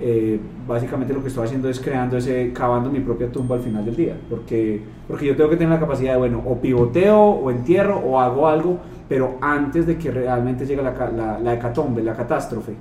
eh, 0.00 0.40
básicamente 0.66 1.12
lo 1.14 1.22
que 1.22 1.28
estoy 1.28 1.44
haciendo 1.44 1.68
es 1.68 1.80
creando 1.80 2.16
ese, 2.16 2.52
cavando 2.52 2.90
mi 2.90 3.00
propia 3.00 3.30
tumba 3.30 3.56
al 3.56 3.62
final 3.62 3.84
del 3.84 3.96
día. 3.96 4.16
Porque, 4.28 4.82
porque 5.08 5.26
yo 5.26 5.36
tengo 5.36 5.50
que 5.50 5.56
tener 5.56 5.72
la 5.72 5.80
capacidad 5.80 6.12
de, 6.12 6.18
bueno, 6.18 6.42
o 6.44 6.60
pivoteo, 6.60 7.18
o 7.20 7.50
entierro, 7.50 7.98
o 7.98 8.20
hago 8.20 8.48
algo, 8.48 8.78
pero 9.08 9.36
antes 9.40 9.86
de 9.86 9.96
que 9.98 10.10
realmente 10.10 10.66
llegue 10.66 10.82
la, 10.82 10.92
la, 11.16 11.38
la 11.38 11.54
hecatombe, 11.54 12.02
la 12.02 12.14
catástrofe. 12.14 12.74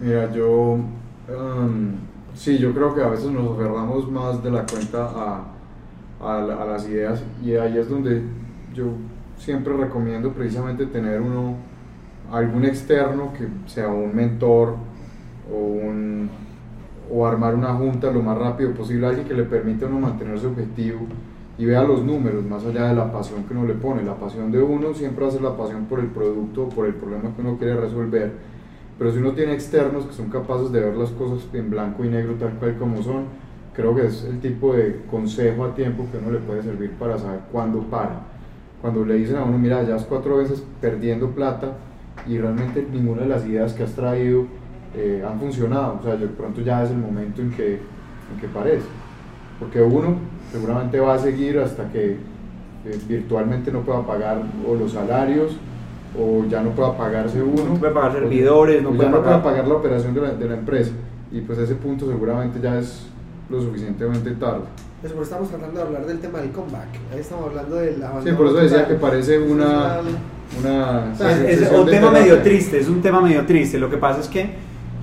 Mira, 0.00 0.30
yo. 0.32 0.78
um, 1.28 1.94
sí, 2.34 2.58
yo 2.58 2.72
creo 2.74 2.94
que 2.94 3.02
a 3.02 3.08
veces 3.08 3.30
nos 3.30 3.52
aferramos 3.52 4.10
más 4.10 4.42
de 4.42 4.50
la 4.50 4.66
cuenta 4.66 5.08
a, 5.14 5.44
a 6.20 6.66
las 6.66 6.88
ideas 6.88 7.22
y 7.42 7.54
ahí 7.54 7.78
es 7.78 7.88
donde 7.88 8.22
yo 8.74 8.86
siempre 9.38 9.72
recomiendo 9.76 10.32
precisamente 10.32 10.86
tener 10.86 11.20
uno 11.20 11.54
algún 12.32 12.64
externo 12.64 13.32
que 13.36 13.46
sea 13.66 13.88
un 13.88 14.14
mentor 14.14 14.76
o 15.52 15.56
un 15.56 16.30
o 17.10 17.26
armar 17.26 17.54
una 17.54 17.74
junta 17.74 18.10
lo 18.10 18.22
más 18.22 18.38
rápido 18.38 18.72
posible 18.72 19.06
alguien 19.06 19.26
que 19.28 19.34
le 19.34 19.44
permita 19.44 19.86
uno 19.86 20.00
mantener 20.00 20.38
su 20.38 20.48
objetivo 20.48 21.00
y 21.58 21.66
vea 21.66 21.82
los 21.82 22.02
números 22.02 22.44
más 22.44 22.64
allá 22.64 22.88
de 22.88 22.94
la 22.94 23.12
pasión 23.12 23.44
que 23.44 23.52
uno 23.52 23.66
le 23.66 23.74
pone. 23.74 24.02
La 24.02 24.14
pasión 24.14 24.50
de 24.50 24.62
uno 24.62 24.94
siempre 24.94 25.26
hace 25.26 25.40
la 25.40 25.56
pasión 25.56 25.84
por 25.84 26.00
el 26.00 26.06
producto 26.06 26.68
por 26.70 26.86
el 26.86 26.94
problema 26.94 27.34
que 27.34 27.42
uno 27.42 27.58
quiere 27.58 27.76
resolver 27.76 28.32
pero 28.98 29.10
si 29.10 29.18
uno 29.18 29.32
tiene 29.32 29.54
externos 29.54 30.06
que 30.06 30.12
son 30.12 30.30
capaces 30.30 30.70
de 30.70 30.80
ver 30.80 30.96
las 30.96 31.10
cosas 31.10 31.46
en 31.52 31.70
blanco 31.70 32.04
y 32.04 32.08
negro 32.08 32.34
tal 32.34 32.52
cual 32.54 32.76
como 32.78 33.02
son 33.02 33.24
creo 33.74 33.94
que 33.94 34.06
es 34.06 34.24
el 34.24 34.40
tipo 34.40 34.74
de 34.74 35.02
consejo 35.10 35.64
a 35.64 35.74
tiempo 35.74 36.06
que 36.10 36.18
uno 36.18 36.30
le 36.30 36.38
puede 36.38 36.62
servir 36.62 36.92
para 36.92 37.18
saber 37.18 37.40
cuándo 37.50 37.80
para. 37.82 38.20
Cuando 38.80 39.04
le 39.04 39.14
dicen 39.14 39.36
a 39.36 39.42
uno, 39.42 39.58
mira, 39.58 39.82
ya 39.82 39.96
has 39.96 40.04
cuatro 40.04 40.36
veces 40.36 40.62
perdiendo 40.80 41.30
plata 41.30 41.72
y 42.28 42.38
realmente 42.38 42.86
ninguna 42.90 43.22
de 43.22 43.28
las 43.28 43.44
ideas 43.46 43.72
que 43.72 43.82
has 43.82 43.92
traído 43.92 44.46
eh, 44.96 45.24
han 45.28 45.38
funcionado, 45.40 45.98
o 46.00 46.04
sea, 46.04 46.16
de 46.16 46.26
pronto 46.28 46.60
ya 46.60 46.82
es 46.84 46.90
el 46.90 46.98
momento 46.98 47.42
en 47.42 47.50
que, 47.50 47.74
en 47.74 48.40
que 48.40 48.48
parece. 48.48 48.86
Porque 49.58 49.80
uno 49.82 50.16
seguramente 50.52 50.98
va 51.00 51.14
a 51.14 51.18
seguir 51.18 51.58
hasta 51.58 51.88
que 51.90 52.12
eh, 52.86 52.98
virtualmente 53.08 53.72
no 53.72 53.80
pueda 53.80 54.02
pagar 54.06 54.42
o 54.68 54.74
los 54.74 54.92
salarios 54.92 55.56
o 56.18 56.44
ya 56.48 56.60
no 56.62 56.70
pueda 56.70 56.96
pagarse 56.96 57.42
uno. 57.42 57.64
No 57.64 57.74
puede 57.74 57.92
pagar 57.92 58.10
o- 58.10 58.14
servidores, 58.14 58.82
no 58.82 58.90
o 58.90 58.92
puede 58.92 59.08
ya 59.10 59.10
no 59.16 59.22
pagar- 59.22 59.42
pueda 59.42 59.54
pagar 59.54 59.68
la 59.68 59.74
operación 59.74 60.14
de 60.14 60.20
la, 60.20 60.30
de 60.32 60.48
la 60.48 60.54
empresa. 60.54 60.92
Y 61.32 61.40
pues 61.40 61.58
ese 61.58 61.74
punto 61.74 62.06
seguramente 62.06 62.60
ya 62.62 62.78
es 62.78 63.06
lo 63.50 63.60
suficientemente 63.60 64.30
tarde. 64.32 64.62
Después 65.02 65.24
estamos 65.28 65.48
tratando 65.50 65.80
de 65.80 65.86
hablar 65.86 66.06
del 66.06 66.18
tema 66.20 66.38
del 66.40 66.50
comeback. 66.50 66.88
Ahí 67.12 67.18
estamos 67.20 67.46
hablando 67.48 67.76
del. 67.76 67.96
Sí, 68.22 68.32
por 68.32 68.46
eso 68.46 68.56
decía 68.56 68.86
que 68.86 68.94
parece 68.94 69.38
una, 69.38 70.00
una 70.60 71.12
O 71.12 71.16
sea, 71.16 71.30
es- 71.46 71.60
es 71.62 71.70
un 71.72 71.86
tema 71.86 72.10
terapia. 72.10 72.20
medio 72.20 72.38
triste, 72.42 72.78
es 72.78 72.88
un 72.88 73.02
tema 73.02 73.20
medio 73.20 73.44
triste. 73.44 73.78
Lo 73.78 73.90
que 73.90 73.96
pasa 73.98 74.20
es 74.20 74.28
que 74.28 74.50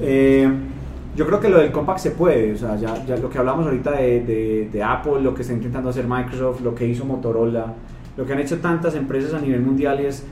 eh, 0.01 0.50
yo 1.15 1.25
creo 1.27 1.39
que 1.39 1.50
lo 1.50 1.58
del 1.60 1.72
compact 1.72 2.00
se 2.00 2.12
puede. 2.12 2.53
O 2.53 2.58
sea, 2.58 2.75
ya, 2.77 3.05
ya 3.05 3.17
lo 3.17 3.29
que 3.29 3.38
hablamos 3.38 3.65
ahorita 3.65 3.91
de, 3.91 4.22
de- 4.22 4.70
de 4.72 4.84
Apple, 4.84 5.22
lo 5.22 5.34
que 5.36 5.41
está 5.41 5.53
intentando 5.53 5.89
hacer 5.89 6.05
Microsoft, 6.08 6.62
lo 6.62 6.74
que 6.74 6.86
hizo 6.88 7.05
Motorola, 7.05 7.74
lo 8.17 8.25
que 8.25 8.34
han 8.34 8.39
hecho 8.39 8.60
tantas 8.60 8.96
empresas 8.96 9.34
a 9.34 9.39
nivel 9.39 9.62
mundial 9.62 10.00
es 10.00 10.24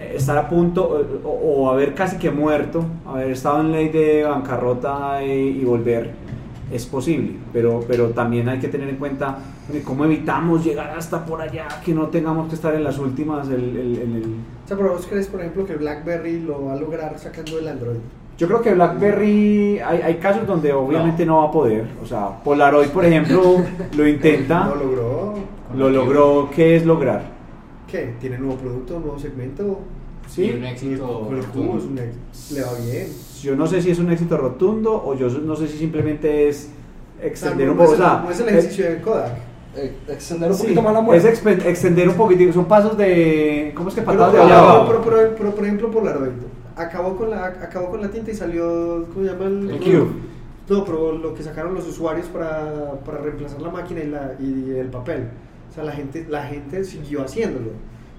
eh, 0.00 0.12
estar 0.16 0.36
a 0.38 0.48
punto 0.48 0.84
o, 1.24 1.28
o 1.28 1.70
haber 1.70 1.94
casi 1.94 2.16
que 2.18 2.30
muerto, 2.30 2.84
haber 3.06 3.30
estado 3.30 3.60
en 3.60 3.72
ley 3.72 3.88
de 3.88 4.24
bancarrota 4.24 5.22
y, 5.24 5.60
y 5.60 5.64
volver. 5.64 6.10
Es 6.70 6.84
posible, 6.84 7.32
pero, 7.50 7.82
pero 7.88 8.08
también 8.10 8.46
hay 8.50 8.58
que 8.58 8.68
tener 8.68 8.90
en 8.90 8.96
cuenta 8.96 9.38
eh, 9.72 9.80
cómo 9.82 10.04
evitamos 10.04 10.62
llegar 10.62 10.90
hasta 10.90 11.24
por 11.24 11.40
allá, 11.40 11.66
que 11.82 11.94
no 11.94 12.08
tengamos 12.08 12.48
que 12.50 12.54
estar 12.56 12.74
en 12.74 12.84
las 12.84 12.98
últimas, 12.98 13.48
el- 13.48 13.54
el- 13.74 13.96
el, 13.98 14.22
O 14.64 14.68
sea, 14.68 14.76
pero 14.76 14.92
vos 14.92 15.06
crees, 15.08 15.28
por 15.28 15.40
ejemplo, 15.40 15.64
que 15.64 15.76
BlackBerry 15.76 16.40
lo 16.40 16.66
va 16.66 16.74
a 16.74 16.76
lograr 16.76 17.18
sacando 17.18 17.58
el 17.58 17.68
Android. 17.68 17.96
Yo 18.38 18.46
creo 18.46 18.62
que 18.62 18.72
BlackBerry, 18.72 19.80
hay, 19.80 20.00
hay 20.02 20.14
casos 20.16 20.46
donde 20.46 20.72
obviamente 20.72 21.26
no. 21.26 21.38
va 21.38 21.48
a 21.48 21.50
poder. 21.50 21.86
O 22.02 22.06
sea, 22.06 22.28
Polaroid, 22.44 22.88
por 22.88 23.04
ejemplo, 23.04 23.56
lo 23.96 24.06
intenta, 24.08 24.68
Lo 24.68 24.76
logró. 24.76 25.34
lo 25.76 25.90
logró. 25.90 26.50
¿Qué 26.54 26.76
es 26.76 26.86
lograr? 26.86 27.22
¿Qué? 27.90 28.14
¿Tiene 28.20 28.38
nuevo 28.38 28.54
producto, 28.56 29.00
nuevo 29.00 29.18
segmento? 29.18 29.62
Y 29.64 29.66
un 29.66 29.78
Sí, 30.30 30.50
éxito. 30.66 31.28
Rotundo. 31.30 31.46
cubo 31.52 31.78
es 31.78 31.84
un 31.84 31.98
ex- 31.98 32.52
le 32.52 32.60
va 32.62 32.68
bien. 32.84 33.08
yo 33.42 33.56
no 33.56 33.66
sé 33.66 33.80
si 33.82 33.90
es 33.90 33.98
un 33.98 34.12
éxito 34.12 34.36
rotundo 34.36 35.02
o 35.04 35.14
yo 35.14 35.28
no 35.30 35.56
sé 35.56 35.66
si 35.68 35.78
simplemente 35.78 36.48
es 36.48 36.70
extender 37.20 37.68
un 37.70 37.76
poco. 37.78 37.96
no 37.96 38.30
es, 38.30 38.38
el- 38.40 38.48
es 38.48 38.54
eh, 38.54 38.58
ejercicio 38.58 38.90
de 38.90 39.00
Kodak. 39.00 39.32
Eh, 39.74 39.92
extender 40.08 40.50
un 40.50 40.56
sí, 40.56 40.62
poquito 40.64 40.82
más 40.82 40.92
la 40.92 40.98
es 41.00 41.04
muerte. 41.04 41.32
expen- 41.34 41.64
extender 41.66 42.08
un 42.08 42.14
poquitito, 42.14 42.52
son 42.52 42.66
pasos 42.66 42.96
de. 42.98 43.72
¿Cómo 43.74 43.88
es 43.88 43.94
que 43.94 44.02
Pero, 44.02 44.12
patadas 44.18 44.32
de 44.34 44.38
pero, 44.38 44.48
allá 44.48 44.60
pero, 44.60 44.70
abajo? 44.70 44.86
pero, 44.88 45.02
pero- 45.02 45.34
pero, 45.36 45.50
por 45.54 45.64
ejemplo, 45.64 45.90
Polaroid 45.90 46.30
acabó 46.78 47.16
con 47.16 47.30
la 47.30 47.46
acabó 47.46 47.90
con 47.90 48.02
la 48.02 48.10
tinta 48.10 48.30
y 48.30 48.34
salió 48.34 49.06
¿cómo 49.12 49.24
se 49.26 49.32
llama 49.32 49.46
el, 49.46 49.78
Cube. 49.80 50.06
No, 50.68 50.84
pero 50.84 51.12
lo 51.16 51.34
que 51.34 51.42
sacaron 51.42 51.74
los 51.74 51.86
usuarios 51.88 52.26
para, 52.26 52.92
para 53.04 53.18
reemplazar 53.18 53.60
la 53.62 53.70
máquina 53.70 54.00
y, 54.00 54.06
la, 54.08 54.34
y 54.38 54.76
el 54.78 54.88
papel. 54.88 55.28
O 55.70 55.74
sea, 55.74 55.84
la 55.84 55.92
gente 55.92 56.26
la 56.28 56.42
gente 56.44 56.84
siguió 56.84 57.22
haciéndolo. 57.22 57.70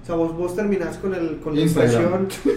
O 0.02 0.06
sea, 0.06 0.16
vos, 0.16 0.36
vos 0.36 0.56
terminás 0.56 0.98
con 0.98 1.14
el 1.14 1.38
con 1.38 1.54
la 1.54 1.60
impresión. 1.60 2.26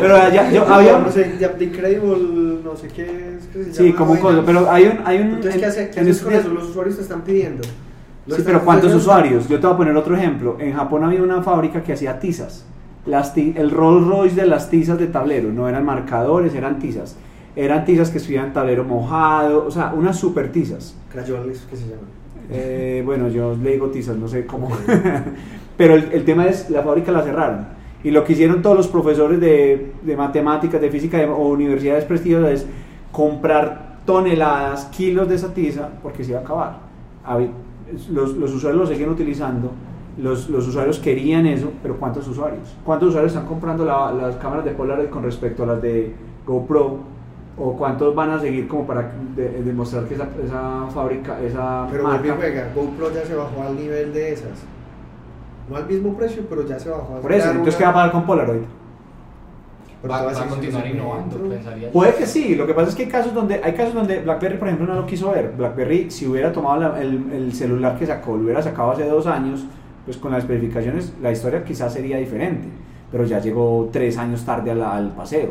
Pero 0.00 0.16
ya, 0.32 0.50
yo, 0.50 0.66
había. 0.66 0.98
no 0.98 1.10
sé, 1.10 1.36
ya- 1.38 1.52
The 1.52 1.64
Incredible, 1.64 2.60
no 2.64 2.76
sé 2.76 2.88
qué 2.88 3.36
es 3.38 3.46
que 3.52 3.64
se 3.64 3.74
Sí, 3.74 3.84
llama 3.92 3.96
como 3.98 4.12
un 4.12 4.44
pero 4.44 4.70
hay 4.70 4.84
un. 4.86 4.98
Hay 5.04 5.18
un 5.18 5.26
Entonces, 5.34 5.56
¿qué, 5.56 5.66
hace, 5.66 5.90
qué 5.90 6.00
en 6.00 6.08
haces 6.10 6.22
con 6.22 6.32
eso? 6.34 6.48
Los 6.48 6.64
usuarios 6.70 6.96
te 6.96 7.02
están 7.02 7.22
pidiendo. 7.22 7.62
Sí, 7.64 7.70
están- 8.28 8.44
pero 8.44 8.64
¿cuántos 8.64 8.94
usuarios? 8.94 9.48
Yo 9.48 9.60
te 9.60 9.66
voy 9.66 9.74
a 9.74 9.78
poner 9.78 9.96
otro 9.96 10.16
ejemplo. 10.16 10.56
En 10.58 10.74
Japón 10.74 11.04
había 11.04 11.22
una 11.22 11.42
fábrica 11.42 11.82
que 11.82 11.92
hacía 11.92 12.18
tizas. 12.18 12.64
Las 13.06 13.36
el 13.36 13.70
Rolls 13.70 14.06
Royce 14.06 14.36
de 14.36 14.46
las 14.46 14.68
tizas 14.68 14.98
de 14.98 15.06
tablero. 15.06 15.52
No 15.52 15.68
eran 15.68 15.84
marcadores, 15.84 16.54
eran 16.54 16.78
tizas. 16.78 17.16
Eran 17.54 17.84
tizas 17.84 18.10
que 18.10 18.18
escribían 18.18 18.52
tablero 18.52 18.84
mojado. 18.84 19.64
O 19.66 19.70
sea, 19.70 19.92
unas 19.96 20.18
super 20.18 20.50
tizas. 20.52 20.96
Crayoles, 21.10 21.66
¿qué 21.70 21.76
se 21.76 21.84
llaman? 21.84 22.04
Eh, 22.50 23.02
bueno, 23.04 23.28
yo 23.28 23.56
le 23.56 23.72
digo 23.72 23.88
tizas, 23.88 24.16
no 24.16 24.28
sé 24.28 24.44
cómo. 24.46 24.68
pero 25.76 25.94
el, 25.94 26.10
el 26.12 26.24
tema 26.24 26.46
es, 26.46 26.68
la 26.70 26.82
fábrica 26.82 27.12
la 27.12 27.22
cerraron. 27.22 27.66
Y 28.04 28.10
lo 28.10 28.24
que 28.24 28.34
hicieron 28.34 28.62
todos 28.62 28.76
los 28.76 28.88
profesores 28.88 29.40
de, 29.40 29.92
de 30.02 30.16
matemáticas, 30.16 30.80
de 30.80 30.90
física 30.90 31.18
de- 31.18 31.26
o 31.26 31.48
universidades 31.48 32.04
prestigiosas 32.04 32.50
es 32.50 32.66
comprar 33.10 33.96
toneladas, 34.04 34.84
kilos 34.86 35.28
de 35.28 35.34
esa 35.34 35.52
tiza, 35.54 35.88
porque 36.02 36.22
se 36.22 36.30
iba 36.30 36.40
a 36.40 36.42
acabar. 36.42 36.78
Los, 38.10 38.36
los 38.36 38.52
usuarios 38.52 38.80
lo 38.82 38.86
siguen 38.94 39.08
utilizando, 39.10 39.70
los, 40.18 40.48
los 40.48 40.66
usuarios 40.68 40.98
querían 40.98 41.46
eso, 41.46 41.70
pero 41.82 41.96
¿cuántos 41.98 42.26
usuarios? 42.28 42.74
¿Cuántos 42.84 43.10
usuarios 43.10 43.32
están 43.32 43.46
comprando 43.46 43.84
la- 43.84 44.12
las 44.12 44.36
cámaras 44.36 44.64
de 44.64 44.70
Polaroid 44.72 45.08
con 45.08 45.22
respecto 45.22 45.62
a 45.64 45.66
las 45.66 45.82
de 45.82 46.14
GoPro? 46.46 46.98
¿O 47.58 47.72
cuántos 47.74 48.14
van 48.14 48.30
a 48.30 48.38
seguir 48.40 48.68
como 48.68 48.86
para 48.86 49.10
de- 49.34 49.62
demostrar 49.62 50.04
que 50.04 50.14
esa, 50.14 50.28
esa 50.44 50.86
fábrica, 50.94 51.40
esa 51.40 51.86
Pero 51.90 52.02
marca... 52.04 52.34
juega, 52.36 52.68
GoPro 52.74 53.12
ya 53.14 53.24
se 53.24 53.34
bajó 53.34 53.62
al 53.66 53.76
nivel 53.76 54.12
de 54.12 54.32
esas. 54.32 54.50
No 55.70 55.76
al 55.76 55.86
mismo 55.86 56.14
precio, 56.14 56.44
pero 56.48 56.66
ya 56.66 56.78
se 56.78 56.90
bajó. 56.90 57.16
a 57.16 57.20
Por 57.20 57.32
eso, 57.32 57.50
entonces 57.50 57.74
una- 57.74 57.78
¿qué 57.78 57.84
va 57.84 57.90
a 57.90 57.94
pagar 57.94 58.12
con 58.12 58.26
Polaroid? 58.26 58.60
pero 60.02 60.12
Va, 60.12 60.30
a 60.30 60.46
continuar 60.46 60.86
innovando, 60.86 61.36
pensaría. 61.48 61.86
yo. 61.88 61.92
Puede 61.92 62.14
que 62.14 62.26
sí, 62.26 62.54
lo 62.54 62.66
que 62.66 62.74
pasa 62.74 62.90
es 62.90 62.94
que 62.94 63.04
hay 63.04 63.08
casos 63.08 63.34
donde, 63.34 63.60
hay 63.64 63.72
casos 63.72 63.94
donde 63.94 64.20
BlackBerry, 64.20 64.58
por 64.58 64.68
ejemplo, 64.68 64.86
no 64.94 65.00
lo 65.00 65.06
quiso 65.06 65.30
ver. 65.32 65.52
BlackBerry, 65.56 66.10
si 66.10 66.26
hubiera 66.26 66.52
tomado 66.52 66.80
la- 66.80 67.00
el, 67.00 67.32
el 67.32 67.52
celular 67.54 67.98
que 67.98 68.06
sacó, 68.06 68.36
lo 68.36 68.44
hubiera 68.44 68.62
sacado 68.62 68.92
hace 68.92 69.06
dos 69.08 69.26
años, 69.26 69.64
pues 70.06 70.16
con 70.16 70.32
las 70.32 70.44
especificaciones, 70.44 71.12
la 71.20 71.30
historia 71.32 71.62
quizás 71.64 71.92
sería 71.92 72.16
diferente. 72.16 72.68
Pero 73.12 73.24
ya 73.24 73.38
llegó 73.40 73.90
tres 73.92 74.16
años 74.16 74.44
tarde 74.44 74.70
a 74.70 74.74
la- 74.74 74.96
al 74.96 75.10
paseo. 75.12 75.50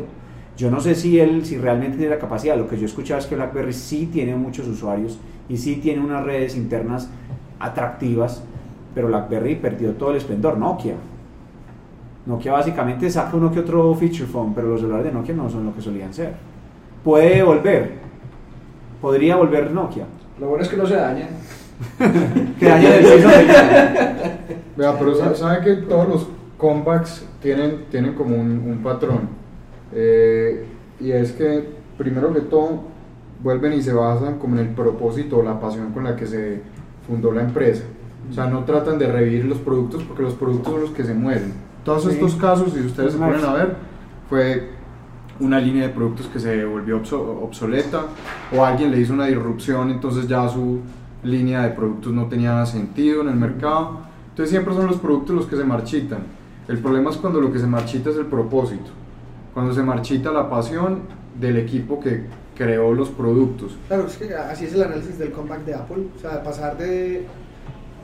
Yo 0.56 0.70
no 0.70 0.80
sé 0.80 0.94
si 0.94 1.20
él, 1.20 1.44
si 1.46 1.58
realmente 1.58 1.96
tiene 1.98 2.14
la 2.14 2.18
capacidad. 2.18 2.56
Lo 2.56 2.66
que 2.66 2.76
yo 2.76 2.82
he 2.82 2.86
escuchado 2.86 3.20
es 3.20 3.26
que 3.26 3.36
BlackBerry 3.36 3.72
sí 3.72 4.08
tiene 4.12 4.34
muchos 4.34 4.66
usuarios 4.66 5.18
y 5.48 5.56
sí 5.58 5.76
tiene 5.76 6.02
unas 6.02 6.24
redes 6.24 6.56
internas 6.56 7.08
atractivas, 7.60 8.42
pero 8.94 9.08
BlackBerry 9.08 9.56
perdió 9.56 9.92
todo 9.92 10.10
el 10.12 10.16
esplendor. 10.16 10.56
Nokia. 10.58 10.94
Nokia 12.24 12.52
básicamente 12.52 13.08
saca 13.10 13.36
uno 13.36 13.52
que 13.52 13.60
otro 13.60 13.94
feature 13.94 14.24
phone, 14.26 14.52
pero 14.54 14.68
los 14.68 14.80
celulares 14.80 15.06
de 15.06 15.12
Nokia 15.12 15.34
no 15.34 15.48
son 15.50 15.66
lo 15.66 15.74
que 15.74 15.80
solían 15.82 16.12
ser. 16.12 16.32
Puede 17.04 17.42
volver. 17.42 17.92
Podría 19.00 19.36
volver 19.36 19.70
Nokia. 19.70 20.04
Lo 20.40 20.48
bueno 20.48 20.62
es 20.64 20.68
que 20.68 20.76
no 20.76 20.86
se 20.86 20.96
dañen. 20.96 21.28
Que 22.58 22.64
daña 22.66 22.94
el 22.96 23.04
Vea, 24.76 24.98
pero 24.98 25.14
sa- 25.14 25.34
sabe 25.34 25.64
que 25.64 25.72
todos 25.82 26.08
los 26.08 26.26
compacts 26.58 27.24
tienen, 27.40 27.84
tienen 27.90 28.14
como 28.14 28.36
un, 28.36 28.50
un 28.66 28.78
patrón. 28.82 29.28
Eh, 29.92 30.66
y 31.00 31.10
es 31.12 31.32
que, 31.32 31.64
primero 31.98 32.32
que 32.32 32.40
todo, 32.40 32.80
vuelven 33.42 33.72
y 33.74 33.82
se 33.82 33.92
basan 33.92 34.38
como 34.38 34.56
en 34.58 34.66
el 34.66 34.74
propósito 34.74 35.38
o 35.38 35.42
la 35.42 35.60
pasión 35.60 35.92
con 35.92 36.04
la 36.04 36.16
que 36.16 36.26
se 36.26 36.62
fundó 37.06 37.32
la 37.32 37.42
empresa. 37.42 37.84
O 38.30 38.32
sea, 38.32 38.46
no 38.46 38.64
tratan 38.64 38.98
de 38.98 39.06
revivir 39.10 39.44
los 39.44 39.58
productos 39.58 40.02
porque 40.02 40.22
los 40.22 40.34
productos 40.34 40.72
son 40.72 40.82
los 40.82 40.90
que 40.90 41.04
se 41.04 41.14
mueren. 41.14 41.52
Todos 41.84 42.04
Sí. 42.04 42.10
estos 42.10 42.34
casos, 42.34 42.72
si 42.72 42.80
ustedes 42.80 43.12
se 43.12 43.18
ponen 43.18 43.44
a 43.44 43.52
ver, 43.52 43.76
fue 44.28 44.70
una 45.38 45.60
línea 45.60 45.84
de 45.86 45.90
productos 45.90 46.26
que 46.26 46.40
se 46.40 46.64
volvió 46.64 47.00
obso- 47.00 47.42
obsoleta 47.42 48.06
o 48.56 48.64
alguien 48.64 48.90
le 48.90 48.98
hizo 49.00 49.12
una 49.12 49.26
disrupción, 49.26 49.90
entonces 49.90 50.26
ya 50.26 50.48
su 50.48 50.80
línea 51.22 51.62
de 51.62 51.70
productos 51.70 52.12
no 52.12 52.26
tenía 52.26 52.64
sentido 52.66 53.20
en 53.22 53.28
el 53.28 53.36
mercado. 53.36 54.00
Entonces 54.36 54.50
siempre 54.50 54.74
son 54.74 54.88
los 54.88 54.98
productos 54.98 55.34
los 55.34 55.46
que 55.46 55.56
se 55.56 55.64
marchitan. 55.64 56.18
El 56.68 56.76
problema 56.76 57.08
es 57.08 57.16
cuando 57.16 57.40
lo 57.40 57.50
que 57.50 57.58
se 57.58 57.66
marchita 57.66 58.10
es 58.10 58.16
el 58.16 58.26
propósito, 58.26 58.90
cuando 59.54 59.72
se 59.72 59.82
marchita 59.82 60.30
la 60.30 60.50
pasión 60.50 61.04
del 61.40 61.56
equipo 61.56 61.98
que 61.98 62.26
creó 62.54 62.92
los 62.92 63.08
productos. 63.08 63.78
Claro, 63.88 64.06
es 64.06 64.18
que 64.18 64.34
así 64.34 64.66
es 64.66 64.74
el 64.74 64.82
análisis 64.82 65.18
del 65.18 65.32
comeback 65.32 65.64
de 65.64 65.74
Apple. 65.74 66.08
O 66.14 66.20
sea, 66.20 66.42
pasar 66.42 66.76
de 66.76 67.24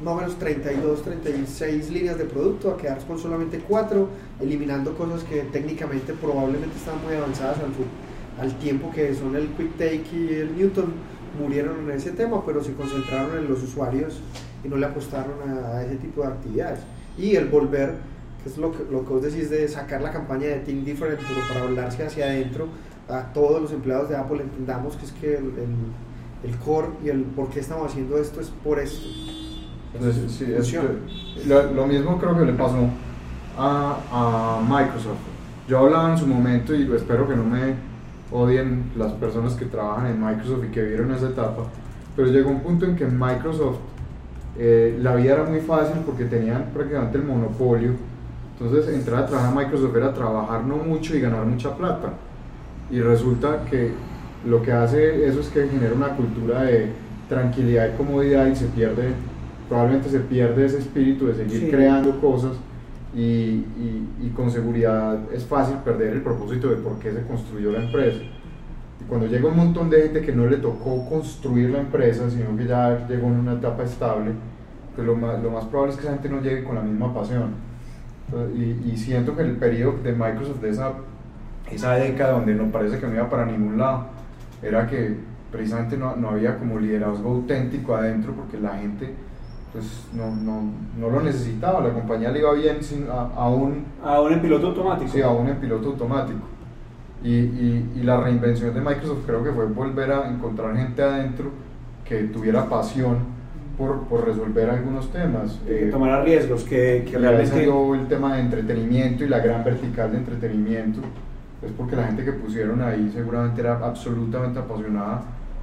más 0.03 0.15
o 0.15 0.17
menos 0.17 0.39
32, 0.39 1.03
36 1.03 1.91
líneas 1.91 2.17
de 2.17 2.25
producto 2.25 2.71
a 2.71 2.79
quedar 2.79 2.99
con 3.07 3.19
solamente 3.19 3.63
4, 3.69 4.09
eliminando 4.41 4.97
cosas 4.97 5.25
que 5.25 5.43
técnicamente 5.53 6.15
probablemente 6.15 6.79
están 6.79 6.95
muy 7.05 7.15
avanzadas 7.15 7.59
al, 7.59 8.43
al 8.43 8.59
tiempo 8.59 8.91
que 8.91 9.15
son 9.15 9.37
el 9.37 9.49
Quick 9.49 9.73
Take 9.77 10.05
y 10.15 10.33
el 10.33 10.57
Newton, 10.57 10.95
murieron 11.39 11.91
en 11.91 11.91
ese 11.91 12.13
tema, 12.13 12.43
pero 12.47 12.65
se 12.65 12.73
concentraron 12.73 13.37
en 13.37 13.51
los 13.51 13.63
usuarios 13.63 14.23
y 14.65 14.69
no 14.69 14.77
le 14.77 14.87
apostaron 14.87 15.35
a, 15.49 15.77
a 15.79 15.85
ese 15.85 15.97
tipo 15.97 16.23
de 16.23 16.29
actividades. 16.29 16.81
Y 17.19 17.37
el 17.37 17.47
volver, 17.49 17.95
que 18.43 18.49
es 18.49 18.59
lo 18.59 18.73
que, 18.73 18.79
lo 18.91 19.05
que 19.05 19.13
vos 19.13 19.23
decís 19.23 19.51
de 19.51 19.67
sacar 19.69 20.01
la 20.03 20.11
campaña 20.13 20.47
de 20.49 20.57
Think 20.61 20.85
Different, 20.85 21.19
pero 21.19 21.41
para 21.49 21.67
volarse 21.67 22.05
hacia 22.05 22.27
adentro, 22.27 22.69
a 23.09 23.33
todos 23.33 23.61
los 23.61 23.73
empleados 23.73 24.09
de 24.09 24.17
Apple 24.17 24.43
entendamos 24.43 24.97
que 24.97 25.05
es 25.07 25.13
que 25.13 25.35
el, 25.37 25.45
el- 25.45 25.93
el 26.45 26.57
core 26.59 26.89
y 27.05 27.09
el 27.09 27.23
por 27.23 27.51
qué 27.51 27.61
estamos 27.61 27.91
haciendo 27.93 28.19
esto 28.19 28.41
es 28.41 28.49
por 28.65 28.81
esto. 28.81 29.07
Entonces, 29.95 30.33
sí, 30.33 30.45
es- 30.53 31.47
lo, 31.47 31.73
lo 31.73 31.87
mismo 31.87 32.19
creo 32.19 32.37
que 32.37 32.45
le 32.47 32.53
pasó 32.55 32.89
a, 33.57 33.99
a 34.11 34.61
Microsoft. 34.63 35.19
Yo 35.69 35.79
hablaba 35.79 36.11
en 36.13 36.19
su 36.19 36.27
momento 36.27 36.75
y 36.75 36.91
espero 36.95 37.29
que 37.29 37.37
no 37.37 37.45
me 37.45 37.75
odien 38.33 38.91
las 38.97 39.13
personas 39.13 39.55
que 39.55 39.67
trabajan 39.67 40.07
en 40.09 40.21
Microsoft 40.25 40.65
y 40.65 40.69
que 40.73 40.83
vieron 40.83 41.13
esa 41.13 41.29
etapa, 41.29 41.65
pero 42.17 42.29
llegó 42.29 42.51
un 42.51 42.61
punto 42.61 42.87
en 42.87 42.97
que 42.97 43.05
Microsoft 43.07 43.79
eh, 44.59 44.99
la 45.01 45.15
vida 45.17 45.35
era 45.35 45.45
muy 45.45 45.61
fácil 45.61 46.01
porque 46.05 46.25
tenían 46.25 46.71
prácticamente 46.75 47.19
el 47.19 47.25
monopolio. 47.25 47.93
Entonces 48.59 48.95
entrar 48.95 49.25
a 49.25 49.27
trabajar 49.27 49.51
en 49.53 49.59
Microsoft 49.59 49.97
era 49.97 50.13
trabajar 50.15 50.65
no 50.65 50.77
mucho 50.77 51.17
y 51.17 51.21
ganar 51.21 51.45
mucha 51.47 51.77
plata. 51.77 52.13
Y 52.91 53.01
resulta 53.01 53.65
que 53.71 53.93
lo 54.47 54.63
que 54.63 54.73
hace 54.73 55.27
eso 55.27 55.41
es 55.41 55.49
que 55.49 55.67
genera 55.69 55.95
una 55.95 56.11
cultura 56.17 56.63
de 56.63 56.89
tranquilidad 57.29 57.89
y 57.93 57.97
comodidad 57.97 58.47
y 58.47 58.55
se 58.57 58.67
pierde, 58.67 59.15
probablemente 59.69 60.11
se 60.11 60.21
pierde 60.21 60.67
ese 60.67 60.79
espíritu 60.79 61.27
de 61.27 61.35
seguir 61.35 61.61
Sí. 61.61 61.71
creando 61.71 62.21
cosas 62.21 62.53
y, 63.15 63.21
y- 63.21 64.09
y 64.23 64.31
con 64.35 64.51
seguridad 64.51 65.19
es 65.33 65.45
fácil 65.45 65.77
perder 65.85 66.13
el 66.15 66.23
propósito 66.23 66.69
de 66.69 66.77
por 66.77 66.99
qué 66.99 67.13
se 67.13 67.23
construyó 67.27 67.73
la 67.73 67.85
empresa. 67.85 68.19
Cuando 69.13 69.27
llega 69.27 69.47
un 69.47 69.57
montón 69.59 69.91
de 69.91 70.01
gente 70.05 70.23
que 70.23 70.33
no 70.33 70.47
le 70.47 70.57
tocó 70.57 71.07
construir 71.07 71.69
la 71.69 71.81
empresa, 71.81 72.31
sino 72.31 72.57
que 72.57 72.65
ya 72.67 73.07
llegó 73.07 73.27
en 73.27 73.41
una 73.41 73.53
etapa 73.53 73.83
estable, 73.83 74.31
pues 74.97 75.07
lo 75.07 75.15
más, 75.15 75.43
lo 75.43 75.51
más 75.51 75.67
probable 75.67 75.93
es 75.93 75.99
que 76.01 76.05
esa 76.07 76.15
gente 76.15 76.31
no 76.31 76.41
llegue 76.41 76.65
con 76.65 76.77
la 76.77 76.81
misma 76.81 77.13
pasión. 77.13 77.51
Entonces, 78.27 78.59
Y, 78.59 78.91
y 78.91 78.97
siento 78.97 79.37
que 79.37 79.43
el 79.43 79.57
periodo 79.57 79.99
de 80.03 80.13
Microsoft 80.13 80.63
de 80.63 80.71
esa, 80.71 80.93
esa 81.71 81.93
década 81.97 82.33
donde 82.33 82.55
no 82.55 82.71
parece 82.71 82.99
que 82.99 83.07
no 83.07 83.13
iba 83.13 83.29
para 83.29 83.45
ningún 83.45 83.77
lado, 83.77 84.07
era 84.63 84.87
que 84.87 85.15
precisamente 85.51 85.99
no, 85.99 86.17
no 86.17 86.31
había 86.31 86.57
como 86.57 86.79
liderazgo 86.79 87.33
auténtico 87.33 87.95
adentro 87.95 88.33
porque 88.33 88.59
la 88.59 88.79
gente 88.79 89.13
pues 89.75 90.07
no, 90.15 90.35
no, 90.35 90.63
no 90.99 91.11
lo 91.11 91.21
necesitaba, 91.23 91.83
la 91.87 91.93
compañía 91.93 92.31
le 92.31 92.39
iba 92.39 92.53
bien 92.55 92.83
sin, 92.83 93.05
a- 93.11 93.29
aún 93.37 93.85
Ahora 94.03 94.37
en 94.37 94.41
piloto 94.41 94.69
automático. 94.69 95.11
Sí, 95.11 95.21
aún 95.21 95.49
en 95.49 95.57
piloto 95.57 95.89
automático. 95.91 96.41
Y, 97.25 97.29
y, 97.31 97.93
y 97.97 98.03
la 98.03 98.21
reinvención 98.21 98.75
de 98.75 98.81
Microsoft 98.81 99.25
creo 99.27 99.45
que 99.45 99.51
fue 99.53 99.67
volver 99.67 100.11
a 100.11 100.29
encontrar 100.29 100.77
gente 100.77 101.03
adentro 101.03 101.51
que 102.05 102.25
tuviera 102.25 102.69
pasión 102.69 103.19
por, 103.79 104.03
por 104.09 104.27
resolver 104.27 104.69
algunos 104.69 105.11
temas. 105.13 105.59
que 105.67 105.89
Eh, 105.89 105.91
tomara 105.91 106.23
riesgos, 106.23 106.65
que, 106.65 107.07
que 107.09 107.17
realmente... 107.19 107.65
el 107.65 108.07
tema 108.09 108.35
de 108.35 108.41
entretenimiento 108.43 109.25
y 109.25 109.29
la 109.29 109.39
gran 109.39 109.63
vertical 109.65 110.11
de 110.11 110.19
entretenimiento. 110.19 111.01
Es 111.65 111.71
porque 111.71 111.95
la 111.95 112.05
gente 112.05 112.25
que 112.25 112.33
pusieron 112.33 112.83
ahí 112.83 113.11
seguramente 113.15 113.61
era 113.61 113.79
absolutamente 113.79 114.59
apasionada 114.59 115.23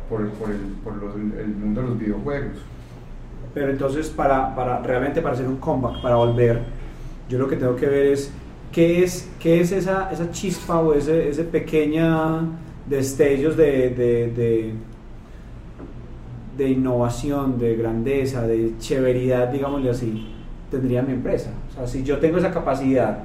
por 0.09 0.21
el, 0.21 0.27
por 0.29 0.49
el, 0.49 0.57
por 0.83 0.95
los- 0.95 1.15
el 1.15 1.47
mundo 1.49 1.81
de 1.81 1.87
los 1.89 1.99
videojuegos. 1.99 2.57
Pero 3.53 3.69
entonces 3.71 4.07
para, 4.09 4.55
para 4.55 4.79
realmente 4.81 5.21
para 5.21 5.33
hacer 5.35 5.47
un 5.47 5.57
comeback, 5.57 6.01
para 6.01 6.15
volver, 6.15 6.61
yo 7.27 7.37
lo 7.37 7.49
que 7.49 7.57
tengo 7.57 7.75
que 7.75 7.87
ver 7.87 8.07
es 8.07 8.31
qué 8.71 9.03
es, 9.03 9.29
qué 9.39 9.61
es 9.61 9.71
esa, 9.71 10.11
esa 10.11 10.31
chispa 10.31 10.79
o 10.79 10.93
ese, 10.93 11.29
ese 11.29 11.43
pequeña 11.43 12.41
destellos 12.87 13.55
de, 13.55 13.89
de, 13.89 14.73
de, 16.57 16.69
innovación, 16.69 17.57
de 17.57 17.75
grandeza, 17.75 18.45
de 18.45 18.73
chéveridad, 18.79 19.47
digámosle 19.47 19.89
así, 19.89 20.27
tendría 20.69 21.01
mi 21.01 21.13
empresa. 21.13 21.51
O 21.71 21.73
sea, 21.73 21.87
si 21.87 22.03
yo 22.03 22.17
tengo 22.17 22.37
esa 22.37 22.51
capacidad 22.51 23.19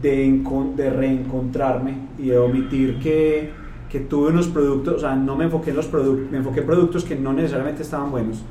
de, 0.00 0.42
de 0.76 0.90
reencontrarme 0.90 1.96
y 2.18 2.28
de 2.28 2.38
omitir 2.38 2.98
que, 2.98 3.50
que 3.90 4.00
tuve 4.00 4.30
unos 4.30 4.48
productos, 4.48 4.94
o 4.94 5.00
sea, 5.00 5.14
no 5.16 5.36
me 5.36 5.44
enfoqué 5.44 5.70
en 5.70 5.76
los 5.76 5.86
productos, 5.86 6.30
me 6.30 6.38
enfoqué 6.38 6.60
en 6.60 6.66
productos 6.66 7.04
que 7.04 7.16
no 7.16 7.32
necesariamente 7.32 7.82
estaban 7.82 8.10
buenos. 8.10 8.42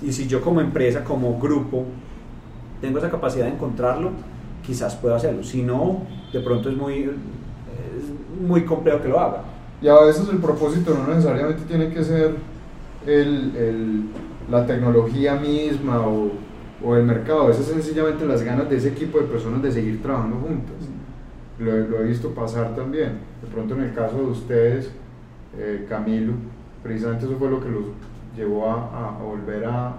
Y 0.00 0.12
si 0.12 0.28
yo 0.28 0.40
como 0.40 0.60
empresa, 0.60 1.02
como 1.02 1.38
grupo, 1.40 1.84
tengo 2.80 2.98
esa 2.98 3.10
capacidad 3.10 3.46
de 3.46 3.52
encontrarlo, 3.52 4.12
quizás 4.66 4.94
puedo 4.96 5.14
hacerlo. 5.14 5.42
Si 5.42 5.62
no, 5.62 6.02
de 6.32 6.40
pronto 6.40 6.68
es 6.70 6.76
muy, 6.76 7.02
es 7.04 8.40
muy 8.48 8.64
complejo 8.64 9.00
que 9.02 9.08
lo 9.08 9.20
haga. 9.20 9.42
Y 9.82 9.88
a 9.88 9.98
veces 10.00 10.28
el 10.30 10.38
propósito 10.38 10.94
no 10.96 11.06
necesariamente 11.12 11.62
tiene 11.68 11.88
que 11.92 12.02
ser 12.02 12.34
el, 13.06 13.54
el- 13.56 14.04
la 14.50 14.66
tecnología 14.66 15.34
misma 15.36 16.00
o, 16.06 16.30
o 16.84 16.96
el 16.96 17.02
mercado, 17.04 17.42
a 17.42 17.46
veces 17.48 17.66
sencillamente 17.66 18.26
las 18.26 18.42
ganas 18.42 18.68
de 18.68 18.76
ese 18.76 18.88
equipo 18.88 19.18
de 19.18 19.24
personas 19.24 19.62
de 19.62 19.72
seguir 19.72 20.02
trabajando 20.02 20.36
juntas. 20.36 20.76
Lo, 21.58 21.72
he- 21.72 21.88
lo 21.88 22.00
he 22.00 22.04
visto 22.04 22.30
pasar 22.30 22.74
también. 22.74 23.18
De 23.42 23.48
pronto 23.52 23.74
en 23.74 23.82
el 23.84 23.94
caso 23.94 24.16
de 24.18 24.24
ustedes, 24.24 24.90
eh, 25.58 25.86
Camilo, 25.88 26.32
precisamente 26.82 27.24
eso 27.26 27.36
fue 27.38 27.48
lo 27.50 27.60
que 27.62 27.70
los 27.70 27.84
llevó 28.36 28.68
a, 28.70 28.74
a- 28.74 29.18
volver 29.22 29.64
a, 29.64 29.86
a- 29.88 29.92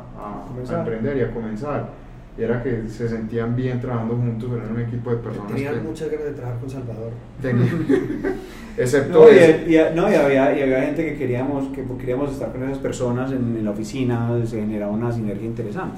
a 0.75 0.79
emprender 0.79 1.17
y 1.17 1.21
a 1.21 1.31
comenzar. 1.33 1.89
Y 2.37 2.41
era 2.43 2.61
que 2.61 2.83
se 2.89 3.07
sentían 3.07 3.55
bien 3.55 3.79
trabajando 3.79 4.15
juntos, 4.15 4.49
eran 4.53 4.73
un 4.73 4.81
equipo 4.81 5.09
de 5.11 5.17
personas 5.17 5.53
Tenían 5.53 5.75
que 5.75 5.81
muchas 5.81 6.09
ganas 6.11 6.25
de 6.25 6.31
trabajar 6.33 6.59
con 6.59 6.69
Salvador. 6.69 7.11
tenían- 7.41 7.85
excepto 8.77 9.19
No, 9.19 9.31
y, 9.31 9.73
y- 9.73 9.95
no, 9.95 10.11
y 10.11 10.15
había, 10.15 10.57
y 10.57 10.61
había 10.63 10.81
gente 10.81 11.05
que 11.05 11.15
queríamos, 11.15 11.67
que 11.73 11.83
queríamos 11.97 12.31
estar 12.33 12.51
con 12.51 12.63
esas 12.63 12.79
personas 12.79 13.31
en, 13.31 13.55
en 13.57 13.63
la 13.63 13.71
oficina, 13.71 14.31
se 14.45 14.59
generaba 14.59 14.91
una 14.91 15.11
sinergia 15.13 15.45
interesante. 15.45 15.97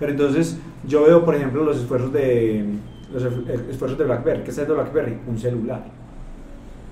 Pero 0.00 0.12
entonces 0.12 0.58
yo 0.86 1.04
veo, 1.04 1.24
por 1.24 1.34
ejemplo, 1.34 1.62
los 1.64 1.76
esfuerzos 1.78 2.12
de, 2.12 2.64
los 3.12 3.22
esf- 3.24 3.68
esfuerzos 3.70 3.98
de 3.98 4.04
BlackBerry. 4.04 4.42
¿Qué 4.44 4.50
es 4.50 4.58
esto 4.58 4.72
de 4.74 4.80
BlackBerry? 4.80 5.14
Un 5.26 5.38
celular. 5.38 5.84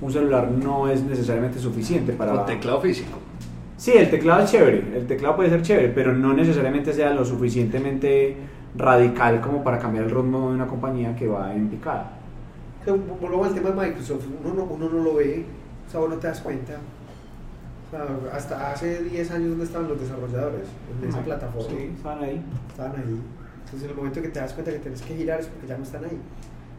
Un 0.03 0.13
celular 0.13 0.51
no 0.51 0.89
es 0.91 1.03
necesariamente 1.03 1.59
suficiente 1.59 2.13
para... 2.13 2.33
Con 2.35 2.47
teclado 2.47 2.81
físico. 2.83 3.19
Sí, 3.79 3.93
el 3.93 4.11
teclado 4.11 4.45
es 4.45 4.51
chévere, 4.51 4.83
el 4.97 5.07
teclado 5.07 5.37
puede 5.37 5.49
ser 5.51 5.63
chévere, 5.63 5.89
pero 5.89 6.13
no 6.15 6.33
necesariamente 6.35 6.93
sea 6.93 7.13
lo 7.15 7.25
suficientemente 7.25 8.37
radical 8.77 9.41
como 9.41 9.63
para 9.63 9.79
cambiar 9.79 10.05
el 10.05 10.11
ritmo 10.11 10.49
de 10.49 10.55
una 10.57 10.67
compañía 10.67 11.15
que 11.15 11.29
va 11.29 11.55
en 11.55 11.69
picada. 11.69 12.13
Volvamos 13.21 13.49
al 13.49 13.55
tema 13.55 13.71
de 13.71 13.89
Microsoft, 13.89 14.25
uno 14.45 14.55
no, 14.55 14.65
uno 14.65 14.89
no 14.91 15.03
lo 15.03 15.15
ve, 15.15 15.45
o 15.87 15.91
sea, 15.91 16.01
vos 16.01 16.11
no 16.11 16.17
te 16.17 16.27
das 16.27 16.41
cuenta. 16.41 16.75
O 17.87 17.91
sea, 17.91 18.07
hasta 18.33 18.73
hace 18.73 19.05
10 19.05 19.31
años, 19.31 19.51
¿dónde 19.51 19.65
estaban 19.65 19.89
los 19.89 20.01
desarrolladores? 20.01 20.69
En 21.01 21.09
esa 21.09 21.21
plataforma. 21.21 21.69
Sí, 21.69 21.91
estaban 21.97 22.25
ahí. 22.25 22.43
Estaban 22.69 22.93
ahí. 22.93 23.21
Entonces, 23.65 23.85
en 23.85 23.91
el 23.91 23.97
momento 23.97 24.21
que 24.21 24.29
te 24.29 24.41
das 24.41 24.53
cuenta 24.53 24.73
que 24.73 24.79
tienes 24.79 25.01
que 25.03 25.15
girar 25.15 25.41
es 25.41 25.47
porque 25.47 25.67
ya 25.67 25.77
no 25.77 25.85
están 25.85 26.05
ahí. 26.05 26.19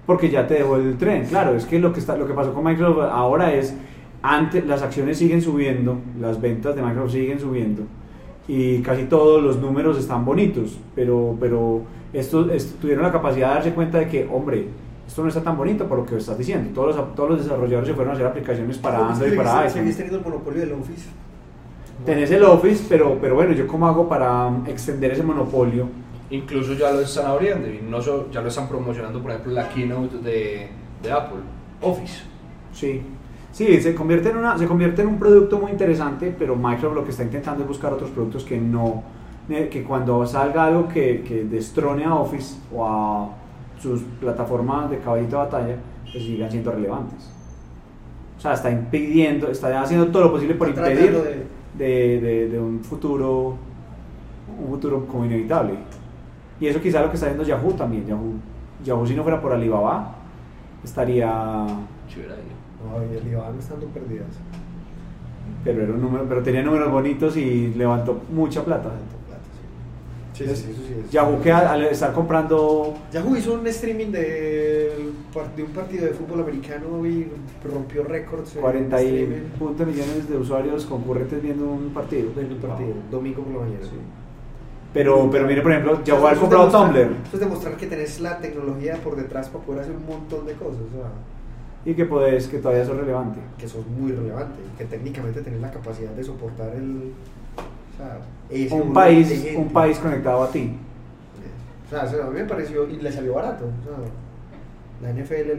Porque 0.05 0.29
ya 0.29 0.45
te 0.45 0.55
dejó 0.55 0.75
el 0.75 0.97
tren, 0.97 1.25
claro, 1.25 1.55
es 1.55 1.65
que 1.65 1.79
lo 1.79 1.91
que, 1.91 1.99
está, 1.99 2.15
lo 2.15 2.27
que 2.27 2.33
pasó 2.33 2.53
con 2.53 2.63
Microsoft 2.63 2.99
ahora 3.11 3.51
es, 3.53 3.73
antes 4.21 4.63
las 4.67 4.83
acciones 4.83 5.17
siguen 5.17 5.41
subiendo, 5.41 5.97
las 6.19 6.39
ventas 6.39 6.75
de 6.75 6.83
Microsoft 6.83 7.13
siguen 7.13 7.39
subiendo 7.39 7.83
y 8.47 8.79
casi 8.81 9.03
todos 9.05 9.41
los 9.43 9.57
números 9.59 9.97
están 9.97 10.23
bonitos, 10.25 10.77
pero, 10.95 11.35
pero 11.39 11.81
estos, 12.13 12.51
est- 12.51 12.79
tuvieron 12.79 13.03
la 13.03 13.11
capacidad 13.11 13.49
de 13.49 13.53
darse 13.55 13.71
cuenta 13.73 13.97
de 13.99 14.07
que, 14.07 14.27
hombre, 14.31 14.67
esto 15.07 15.21
no 15.23 15.29
está 15.29 15.41
tan 15.41 15.57
bonito 15.57 15.85
por 15.87 15.99
lo 15.99 16.05
que 16.05 16.17
estás 16.17 16.37
diciendo. 16.37 16.71
Todos 16.73 16.95
los, 16.95 17.15
todos 17.15 17.29
los 17.31 17.43
desarrolladores 17.43 17.87
se 17.89 17.93
fueron 17.95 18.11
a 18.11 18.15
hacer 18.15 18.25
aplicaciones 18.27 18.77
para 18.77 19.07
Android 19.09 19.33
y 19.33 19.35
para 19.37 19.69
Seguís 19.69 19.75
iPhone. 19.75 19.93
teniendo 19.95 20.17
el 20.17 20.23
monopolio 20.23 20.61
del 20.61 20.73
Office. 20.73 21.07
Tenés 22.05 22.29
el 22.31 22.43
Office, 22.43 22.85
pero, 22.89 23.17
pero 23.21 23.35
bueno, 23.35 23.53
¿yo 23.53 23.67
cómo 23.67 23.87
hago 23.87 24.07
para 24.09 24.47
um, 24.47 24.65
extender 24.67 25.11
ese 25.11 25.23
monopolio? 25.23 25.87
Incluso 26.29 26.73
ya 26.73 26.91
lo 26.91 27.01
están 27.01 27.27
abriendo 27.27 27.67
y 27.69 27.79
no 27.87 28.01
so- 28.01 28.27
ya 28.31 28.41
lo 28.41 28.49
están 28.49 28.67
promocionando, 28.67 29.21
por 29.21 29.31
ejemplo, 29.31 29.53
la 29.53 29.69
keynote 29.69 30.17
de, 30.17 30.67
de 31.01 31.11
Apple, 31.11 31.39
Office. 31.81 32.23
Sí. 32.73 33.01
Sí, 33.55 33.79
se 33.81 33.95
convierte, 33.95 34.31
en 34.31 34.35
una, 34.37 34.57
se 34.57 34.67
convierte 34.67 35.01
en 35.01 35.07
un 35.07 35.17
producto 35.17 35.57
muy 35.59 35.71
interesante, 35.71 36.35
pero 36.37 36.57
Microsoft 36.57 36.93
lo 36.95 37.05
que 37.05 37.11
está 37.11 37.23
intentando 37.23 37.61
es 37.63 37.67
buscar 37.69 37.93
otros 37.93 38.09
productos 38.09 38.43
que 38.43 38.57
no, 38.59 39.01
eh, 39.49 39.69
que 39.71 39.81
cuando 39.85 40.25
salga 40.27 40.65
algo 40.65 40.89
que, 40.89 41.23
que 41.25 41.45
destrone 41.45 42.03
a 42.03 42.15
Office 42.15 42.57
o 42.75 42.85
a 42.85 43.29
sus 43.81 44.01
plataformas 44.19 44.89
de 44.89 44.97
caballito 44.97 45.37
de 45.37 45.43
batalla, 45.43 45.75
pues 46.11 46.21
sigan 46.25 46.51
siendo 46.51 46.69
relevantes. 46.73 47.31
O 48.37 48.41
sea, 48.41 48.51
está 48.55 48.69
impidiendo, 48.69 49.47
está 49.47 49.81
haciendo 49.81 50.07
todo 50.07 50.23
lo 50.23 50.31
posible 50.33 50.55
por 50.55 50.67
impedir 50.67 51.13
de- 51.23 51.45
de, 51.85 52.19
de- 52.19 52.49
de 52.49 52.59
un 52.59 52.81
futuro 52.83 53.55
un 54.59 54.67
futuro 54.69 55.05
como 55.07 55.23
inevitable. 55.25 55.75
Y 56.59 56.67
eso 56.67 56.81
quizá 56.81 57.01
lo 57.01 57.07
que 57.09 57.15
está 57.15 57.27
haciendo 57.27 57.45
Yahoo 57.47 57.71
también. 57.71 58.05
Yahoo, 58.05 58.33
Yahoo 58.83 59.07
si 59.07 59.15
no 59.15 59.23
fuera 59.23 59.41
por 59.41 59.53
Alibaba, 59.53 60.13
estaría 60.83 61.65
hubiera 62.85 63.05
ido. 63.05 63.07
No, 63.07 63.13
y 63.13 63.17
el 63.17 63.27
Iván 63.27 63.59
estando 63.59 63.85
perdidas. 63.87 64.27
pero, 65.63 65.83
era 65.83 65.93
un 65.93 66.01
número, 66.01 66.25
pero 66.27 66.43
tenía 66.43 66.61
números 66.63 66.91
bonitos 66.91 67.37
y 67.37 67.73
levantó 67.75 68.21
mucha 68.31 68.63
plata. 68.63 68.89
Tanto 68.89 69.15
plata, 69.27 69.41
sí. 70.33 70.45
Sí, 70.45 70.49
sí, 70.49 70.55
sí, 70.55 70.71
eso 70.71 70.81
sí. 70.81 71.09
Yahoo 71.11 71.41
que 71.41 71.51
al, 71.51 71.67
al 71.67 71.83
estar 71.85 72.13
comprando 72.13 72.93
Yahoo 73.11 73.35
hizo 73.35 73.53
un 73.53 73.65
streaming 73.67 74.11
de, 74.11 75.11
de 75.55 75.63
un 75.63 75.69
partido 75.71 76.05
de 76.05 76.13
fútbol 76.13 76.41
americano 76.41 77.05
y 77.05 77.27
rompió 77.63 78.03
récords. 78.03 78.55
en 78.55 78.61
40 78.61 79.01
y 79.01 79.05
streaming 79.05 79.49
punto 79.57 79.85
millones 79.85 80.29
de 80.29 80.37
usuarios 80.37 80.85
concurrentes 80.85 81.41
viendo 81.41 81.65
un 81.65 81.89
partido. 81.93 82.31
de 82.33 82.45
un 82.45 82.59
partido, 82.59 82.93
domingo 83.11 83.43
por 83.43 83.53
la 83.53 83.59
mañana. 83.61 83.83
Sí. 83.83 83.97
Pero, 84.93 85.29
pero 85.29 85.45
mire, 85.45 85.61
por 85.61 85.71
ejemplo, 85.73 86.01
Yahoo 86.05 86.19
Eso 86.19 86.27
ha 86.27 86.31
es 86.31 86.39
comprado 86.39 86.69
Tumblr 86.69 87.01
Eso 87.25 87.33
es 87.33 87.39
demostrar 87.41 87.75
que 87.75 87.85
tenés 87.85 88.21
la 88.21 88.39
tecnología 88.39 88.95
por 89.03 89.17
detrás 89.17 89.49
para 89.49 89.65
poder 89.65 89.81
hacer 89.81 89.93
un 89.93 90.05
montón 90.05 90.45
de 90.45 90.53
cosas. 90.53 90.79
O 90.79 90.97
sea, 90.97 91.11
y 91.85 91.93
que 91.93 92.05
podés, 92.05 92.47
que 92.47 92.57
todavía 92.57 92.81
es 92.81 92.89
relevante. 92.89 93.39
que 93.57 93.67
eso 93.67 93.79
es 93.79 93.87
muy 93.87 94.11
relevante. 94.11 94.59
Que 94.77 94.85
técnicamente 94.85 95.41
tenés 95.41 95.61
la 95.61 95.71
capacidad 95.71 96.11
de 96.11 96.23
soportar 96.23 96.69
el. 96.75 97.11
O 97.57 97.97
sea, 97.97 98.19
ese 98.49 98.73
Un 98.73 98.91
país, 98.91 99.47
un 99.55 99.69
país 99.69 99.99
conectado 99.99 100.43
a 100.43 100.49
ti. 100.49 100.75
O 101.85 101.89
sea, 101.89 102.01
a 102.01 102.29
mí 102.29 102.39
me 102.39 102.45
pareció. 102.45 102.89
Y 102.89 102.97
le 102.97 103.11
salió 103.11 103.35
barato. 103.35 103.65
O 103.65 103.83
sea, 103.83 103.97
la 105.01 105.13
NFL 105.13 105.51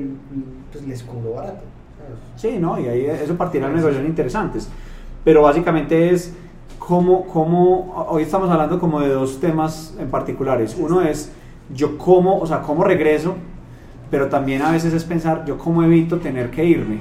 pues, 0.73 0.87
les 0.87 1.03
cobró 1.05 1.35
barato. 1.35 1.62
O 1.62 2.39
sea, 2.39 2.51
Sí, 2.51 2.59
¿no? 2.59 2.79
Y 2.81 2.89
ahí 2.89 3.07
eso 3.07 3.37
partirá 3.37 3.69
de 3.69 3.75
negociaciones 3.75 4.11
interesantes. 4.11 4.69
Pero 5.25 5.43
básicamente 5.43 6.11
es 6.11 6.35
cómo, 6.79 7.27
cómo, 7.27 8.07
hoy 8.09 8.23
estamos 8.23 8.51
hablando 8.51 8.79
como 8.79 9.01
de 9.01 9.09
dos 9.09 9.41
temas 9.41 9.95
en 9.99 10.11
particulares. 10.11 10.77
Uno 10.79 11.03
es 11.03 11.33
yo 11.73 11.99
cómo, 11.99 12.39
o 12.39 12.47
sea, 12.47 12.62
cómo 12.62 12.85
regreso, 12.85 13.37
pero 14.11 14.29
también 14.29 14.62
a 14.62 14.71
veces 14.73 14.92
es 14.95 15.05
pensar 15.05 15.45
yo 15.47 15.59
cómo 15.59 15.83
evito 15.83 16.19
tener 16.19 16.51
que 16.51 16.64
irme, 16.64 16.99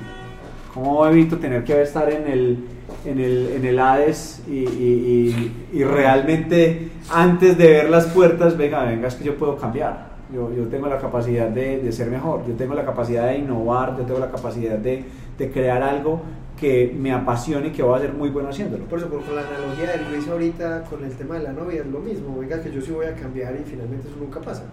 cómo 0.74 1.06
evito 1.08 1.38
tener 1.38 1.64
que 1.64 1.82
estar 1.82 2.12
en 2.12 2.28
el, 2.28 2.60
en 3.06 3.20
el, 3.20 3.48
en 3.56 3.66
el 3.66 3.80
Hades 3.80 4.42
y, 4.48 4.52
y- 4.60 5.56
y- 5.74 5.78
y 5.80 5.84
realmente 5.84 6.90
antes 7.12 7.58
de 7.58 7.68
ver 7.70 7.90
las 7.90 8.08
puertas, 8.08 8.58
venga, 8.58 8.84
venga, 8.84 9.08
es 9.08 9.16
que 9.16 9.24
yo 9.24 9.36
puedo 9.38 9.58
cambiar. 9.58 10.16
Yo, 10.34 10.52
yo 10.52 10.64
tengo 10.64 10.88
la 10.88 10.98
capacidad 10.98 11.48
de, 11.50 11.78
de 11.80 11.92
ser 11.92 12.10
mejor, 12.10 12.42
yo 12.48 12.56
tengo 12.56 12.74
la 12.74 12.84
capacidad 12.84 13.28
de 13.28 13.38
innovar, 13.38 13.96
yo 13.96 14.04
tengo 14.06 14.20
la 14.20 14.32
capacidad 14.32 14.76
de, 14.78 15.06
de 15.38 15.52
crear 15.52 15.84
algo 15.84 16.22
que 16.60 16.96
me 17.00 17.12
apasione 17.14 17.68
y 17.68 17.72
que 17.72 17.84
voy 17.84 17.98
a 18.00 18.02
ser 18.02 18.12
muy 18.14 18.30
bueno 18.30 18.50
haciéndolo. 18.50 18.86
Por 18.86 18.98
eso, 18.98 19.08
por, 19.08 19.22
con 19.22 19.36
la 19.36 19.42
analogía 19.44 19.92
de 19.92 20.10
Luis 20.10 20.28
ahorita 20.28 20.86
con 20.90 21.04
el 21.06 21.12
tema 21.12 21.36
de 21.36 21.44
la 21.44 21.54
novia, 21.54 21.82
es 21.82 21.88
lo 21.88 22.00
mismo. 22.00 22.38
Venga, 22.40 22.60
que 22.60 22.72
yo 22.72 22.82
sí 22.82 22.92
voy 22.92 23.06
a 23.06 23.14
cambiar 23.14 23.54
y 23.56 23.70
finalmente 23.70 24.08
eso 24.08 24.18
nunca 24.20 24.40
pasa. 24.42 24.64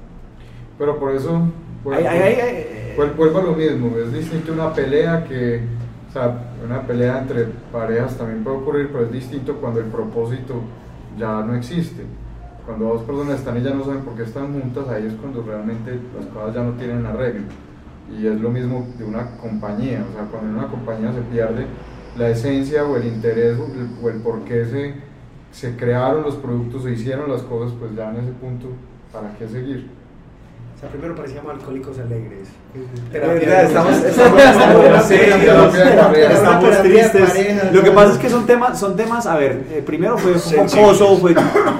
Pero 0.79 0.99
por 0.99 1.15
eso 1.15 1.43
Vuelvo, 1.85 2.01
Ay, 2.01 2.07
ay, 2.07 2.23
ay, 2.23 2.41
ay. 2.41 2.95
vuel- 2.97 3.17
vuelvo 3.17 3.39
a 3.39 3.43
lo 3.43 3.53
mismo, 3.55 3.97
es 3.99 4.13
distinto 4.13 4.53
una 4.53 4.73
pelea 4.73 5.25
que, 5.25 5.63
o 6.09 6.13
sea, 6.13 6.53
una 6.65 6.83
pelea 6.83 7.19
entre 7.21 7.47
parejas 7.73 8.17
también 8.17 8.45
puede 8.45 8.57
ocurrir, 8.59 8.89
pero 8.93 9.05
es 9.07 9.13
distinto 9.13 9.57
cuando 9.57 9.81
el 9.81 9.87
propósito 9.87 10.61
ya 11.19 11.43
no 11.43 11.55
existe. 11.57 12.03
Cuando 12.65 12.85
dos 12.87 13.03
personas 13.03 13.41
están 13.41 13.59
y 13.59 13.63
ya 13.63 13.75
no 13.75 13.85
saben 13.85 14.03
por 14.03 14.15
qué 14.15 14.23
están 14.23 14.53
juntas, 14.53 14.89
ahí 14.89 15.07
es 15.07 15.15
cuando 15.15 15.43
realmente 15.43 15.99
las 16.17 16.27
cosas 16.27 16.55
ya 16.55 16.63
no 16.63 16.73
tienen 16.73 17.05
arreglo. 17.07 17.43
Y 18.17 18.27
es 18.27 18.41
lo 18.41 18.51
mismo 18.51 18.87
de 18.99 19.05
una 19.05 19.37
compañía, 19.39 20.05
o 20.09 20.13
sea, 20.15 20.27
cuando 20.31 20.51
en 20.51 20.57
una 20.59 20.69
compañía 20.69 21.13
se 21.13 21.23
pierde 21.23 21.67
la 22.17 22.29
esencia 22.29 22.85
o 22.85 22.97
el 22.97 23.07
interés 23.07 23.59
o 23.59 23.65
el, 23.67 23.89
o 24.05 24.09
el 24.11 24.23
por 24.23 24.43
qué 24.45 24.65
se, 24.67 24.95
se 25.51 25.77
crearon 25.77 26.23
los 26.23 26.37
productos, 26.37 26.85
se 26.85 26.93
hicieron 26.93 27.29
las 27.31 27.43
cosas, 27.43 27.75
pues 27.81 27.95
ya 27.97 28.11
en 28.11 28.17
ese 28.19 28.31
punto, 28.33 28.67
¿para 29.13 29.35
qué 29.37 29.49
seguir? 29.49 29.89
Primero 30.91 31.15
parecíamos 31.15 31.53
alcohólicos 31.53 31.99
alegres. 31.99 32.49
Estamos- 32.73 34.03
tristes. 36.83 37.73
Lo 37.73 37.83
que 37.83 37.89
¿no? 37.91 37.95
pasa 37.95 38.13
es 38.13 38.19
que 38.19 38.31
son 38.31 38.47
temas, 38.47 38.79
son 38.79 38.97
temas, 38.97 39.27
a 39.27 39.37
ver, 39.37 39.65
eh, 39.73 39.83
primero 39.85 40.17
fue 40.19 40.35
jocoso, 40.35 41.17
fue, 41.19 41.35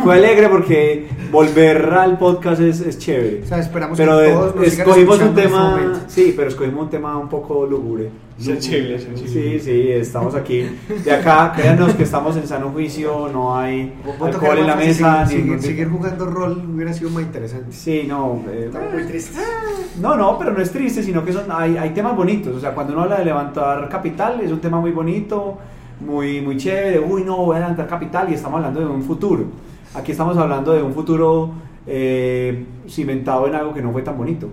fue 0.05 0.15
alegre 0.15 0.49
porque 0.49 1.09
volver 1.31 1.85
al 1.95 2.19
podcast 2.19 2.61
es, 2.61 2.81
es 2.81 2.99
chévere. 2.99 3.43
O 3.45 3.47
sea, 3.47 3.59
esperamos 3.59 3.97
pero 3.99 4.19
que 4.21 4.29
todos 4.29 4.55
nos 4.57 4.67
escogimos 4.67 5.19
un 5.21 5.29
este 5.29 5.43
tema, 5.43 5.71
momento. 5.71 5.99
sí, 6.09 6.35
pero 6.37 6.49
escogimos 6.49 6.85
un 6.85 6.91
tema 6.91 7.17
un 7.19 7.29
poco 7.29 7.67
lúgubre. 7.67 8.11
Sensible, 8.39 8.99
sensible. 8.99 9.31
Sí, 9.31 9.61
sí, 9.61 9.93
estamos 9.93 10.35
aquí. 10.35 10.67
De 11.05 11.13
acá, 11.13 11.53
créanos 11.55 11.95
que 11.95 12.03
estamos 12.03 12.37
en 12.37 12.49
sano 12.49 12.71
juicio, 12.71 13.29
no 13.33 13.57
hay 13.57 13.93
alcohol 14.21 14.59
en 14.59 14.67
la 14.67 14.75
mesa. 14.75 15.25
Seguir, 15.27 15.45
ningún 15.45 15.63
seguir, 15.63 15.89
jugando 15.89 16.27
rol 16.27 16.61
hubiera 16.75 16.93
sido 16.93 17.11
más 17.11 17.23
interesante. 17.23 17.71
Sí, 17.71 18.05
no. 18.09 18.43
eh, 18.51 18.69
muy 18.93 19.05
tristes. 19.05 19.37
No, 20.01 20.17
no, 20.17 20.39
pero 20.39 20.53
no 20.53 20.61
es 20.61 20.73
triste, 20.73 20.82
sino 20.91 21.25
que 21.25 21.33
son, 21.33 21.45
hay, 21.51 21.77
hay 21.77 21.91
temas 21.91 22.17
bonitos. 22.17 22.57
O 22.57 22.61
sea, 22.61 22.75
cuando 22.75 22.93
uno 22.93 23.03
habla 23.03 23.19
de 23.19 23.25
levantar 23.25 23.89
capital, 23.89 24.41
es 24.41 24.51
un 24.51 24.61
tema 24.61 24.81
muy 24.81 24.91
bonito, 24.91 25.59
muy, 26.01 26.41
muy 26.41 26.57
chévere. 26.57 27.01
Uy, 27.01 27.23
no, 27.25 27.37
voy 27.39 27.57
a 27.57 27.61
levantar 27.61 27.87
capital 27.87 28.31
y 28.31 28.35
estamos 28.35 28.59
hablando 28.59 28.81
de 28.81 28.87
un 28.87 29.03
futuro. 29.03 29.45
Aquí 29.95 30.13
estamos 30.13 30.37
hablando 30.37 30.73
de 30.73 30.83
un 30.83 30.93
futuro 30.93 31.51
eh, 31.87 32.65
cimentado 32.89 33.47
en 33.47 33.55
algo 33.55 33.75
que 33.75 33.83
no 33.83 33.93
fue 33.93 34.03
tan 34.03 34.17
bonito. 34.17 34.49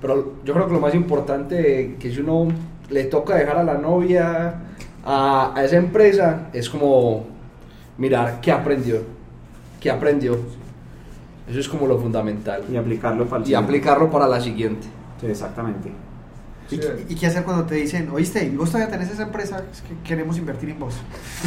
Pero 0.00 0.34
yo 0.44 0.52
creo 0.54 0.66
que 0.66 0.72
lo 0.72 0.80
más 0.80 0.94
importante 0.94 1.96
que 1.98 2.10
si 2.10 2.20
uno 2.20 2.48
le 2.90 3.04
toca 3.04 3.36
dejar 3.36 3.58
a 3.58 3.64
la 3.64 3.74
novia 3.74 4.54
a, 5.04 5.52
a 5.54 5.64
esa 5.64 5.76
empresa 5.76 6.48
es 6.52 6.68
como 6.68 7.24
mirar 7.98 8.40
qué 8.40 8.50
aprendió, 8.50 8.96
qué 9.80 9.90
aprendió. 9.90 10.36
Eso 11.48 11.60
es 11.60 11.68
como 11.68 11.86
lo 11.86 11.98
fundamental. 11.98 12.62
Y 12.72 12.76
aplicarlo 12.76 13.26
para 13.26 13.46
Y 13.46 13.54
aplicarlo 13.54 14.10
para 14.10 14.26
la 14.26 14.40
siguiente. 14.40 14.86
Sí, 15.22 15.26
exactamente. 15.28 15.88
¿Y, 16.70 16.76
Sí. 16.76 16.80
y 17.10 17.14
qué 17.16 17.26
hacer 17.26 17.42
cuando 17.44 17.64
te 17.64 17.74
dicen, 17.74 18.08
oíste, 18.14 18.44
¿y 18.44 18.56
vos 18.56 18.70
todavía 18.70 18.90
tenés 18.90 19.10
esa 19.10 19.24
empresa? 19.24 19.62
Es 19.70 19.82
que 19.82 19.94
queremos 20.08 20.38
invertir 20.38 20.70
en 20.70 20.78
vos. 20.78 20.94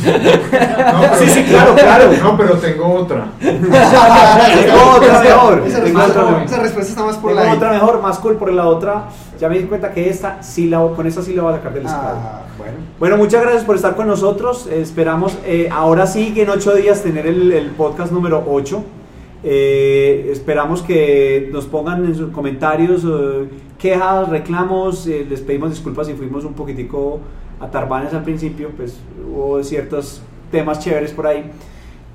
No, 0.05 0.11
pero- 0.13 1.15
Sí, 1.19 1.27
sí, 1.29 1.43
claro, 1.45 1.73
claro. 1.73 2.11
No, 2.21 2.37
pero 2.37 2.53
tengo 2.57 2.85
otra. 2.93 3.25
Tengo 3.39 4.91
otra 4.97 5.21
mejor. 5.21 5.63
Esa, 5.65 5.83
Tengo 5.83 5.99
respuesta, 5.99 6.05
otra 6.11 6.23
mejor. 6.31 6.41
esa 6.45 6.59
respuesta 6.61 6.91
está 6.91 7.03
más 7.05 7.17
por 7.17 7.31
Tengo 7.31 7.43
la 7.45 7.53
otra 7.53 7.71
mejor, 7.71 8.01
más 8.01 8.19
cool 8.19 8.35
por 8.37 8.51
la 8.53 8.67
otra. 8.67 9.05
Ya 9.39 9.49
me 9.49 9.57
di 9.57 9.63
cuenta 9.65 9.91
que 9.93 10.09
esta 10.09 10.43
sí 10.43 10.67
la, 10.69 10.79
con 10.95 11.07
esta 11.07 11.21
sí 11.23 11.33
la 11.33 11.43
voy 11.43 11.53
a 11.53 11.57
sacar 11.57 11.73
del. 11.73 11.87
Ah, 11.87 12.41
bueno. 12.57 12.73
Bueno, 12.99 13.17
muchas 13.17 13.41
gracias 13.41 13.63
por 13.63 13.75
estar 13.77 13.95
con 13.95 14.07
nosotros. 14.07 14.67
Esperamos 14.67 15.37
eh, 15.45 15.69
ahora 15.71 16.05
sí 16.07 16.33
que 16.35 16.43
en 16.43 16.49
ocho 16.49 16.73
días 16.75 17.01
tener 17.01 17.25
el, 17.25 17.51
el 17.51 17.71
podcast 17.71 18.11
número 18.11 18.43
8. 18.47 18.83
Esperamos 19.47 20.81
que 20.81 21.49
nos 21.51 21.65
pongan 21.65 22.05
en 22.05 22.15
sus 22.15 22.31
comentarios 22.31 23.03
eh, 23.05 23.47
quejas, 23.77 24.29
reclamos. 24.29 25.05
eh, 25.07 25.25
les 25.29 25.41
pedimos 25.41 25.69
disculpas 25.69 26.07
si 26.07 26.13
fuimos 26.13 26.45
un 26.45 26.53
poquitico 26.53 27.19
atarbanes 27.59 28.13
al 28.13 28.23
principio, 28.23 28.71
pues 28.75 28.99
hubo 29.27 29.63
ciertos 29.63 30.21
temas 30.51 30.79
chéveres 30.79 31.11
por 31.11 31.27
ahí. 31.27 31.51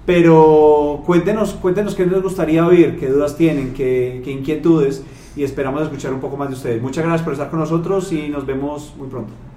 Pero 0.06 1.02
cuéntenos, 1.06 1.52
cuéntenos 1.54 1.94
qué 1.94 2.04
les 2.04 2.22
gustaría 2.22 2.66
oír, 2.66 2.98
qué 2.98 3.06
dudas 3.08 3.36
tienen, 3.36 3.74
qué, 3.74 4.22
qué 4.24 4.32
inquietudes 4.32 5.04
y 5.36 5.44
esperamos 5.44 5.82
escuchar 5.82 6.12
un 6.12 6.20
poco 6.20 6.36
más 6.36 6.48
de 6.48 6.54
ustedes. 6.56 6.82
Muchas 6.82 7.04
gracias 7.04 7.22
por 7.22 7.32
estar 7.34 7.48
con 7.48 7.60
nosotros 7.60 8.10
y 8.12 8.28
nos 8.28 8.44
vemos 8.44 8.92
muy 8.98 9.08
pronto. 9.08 9.49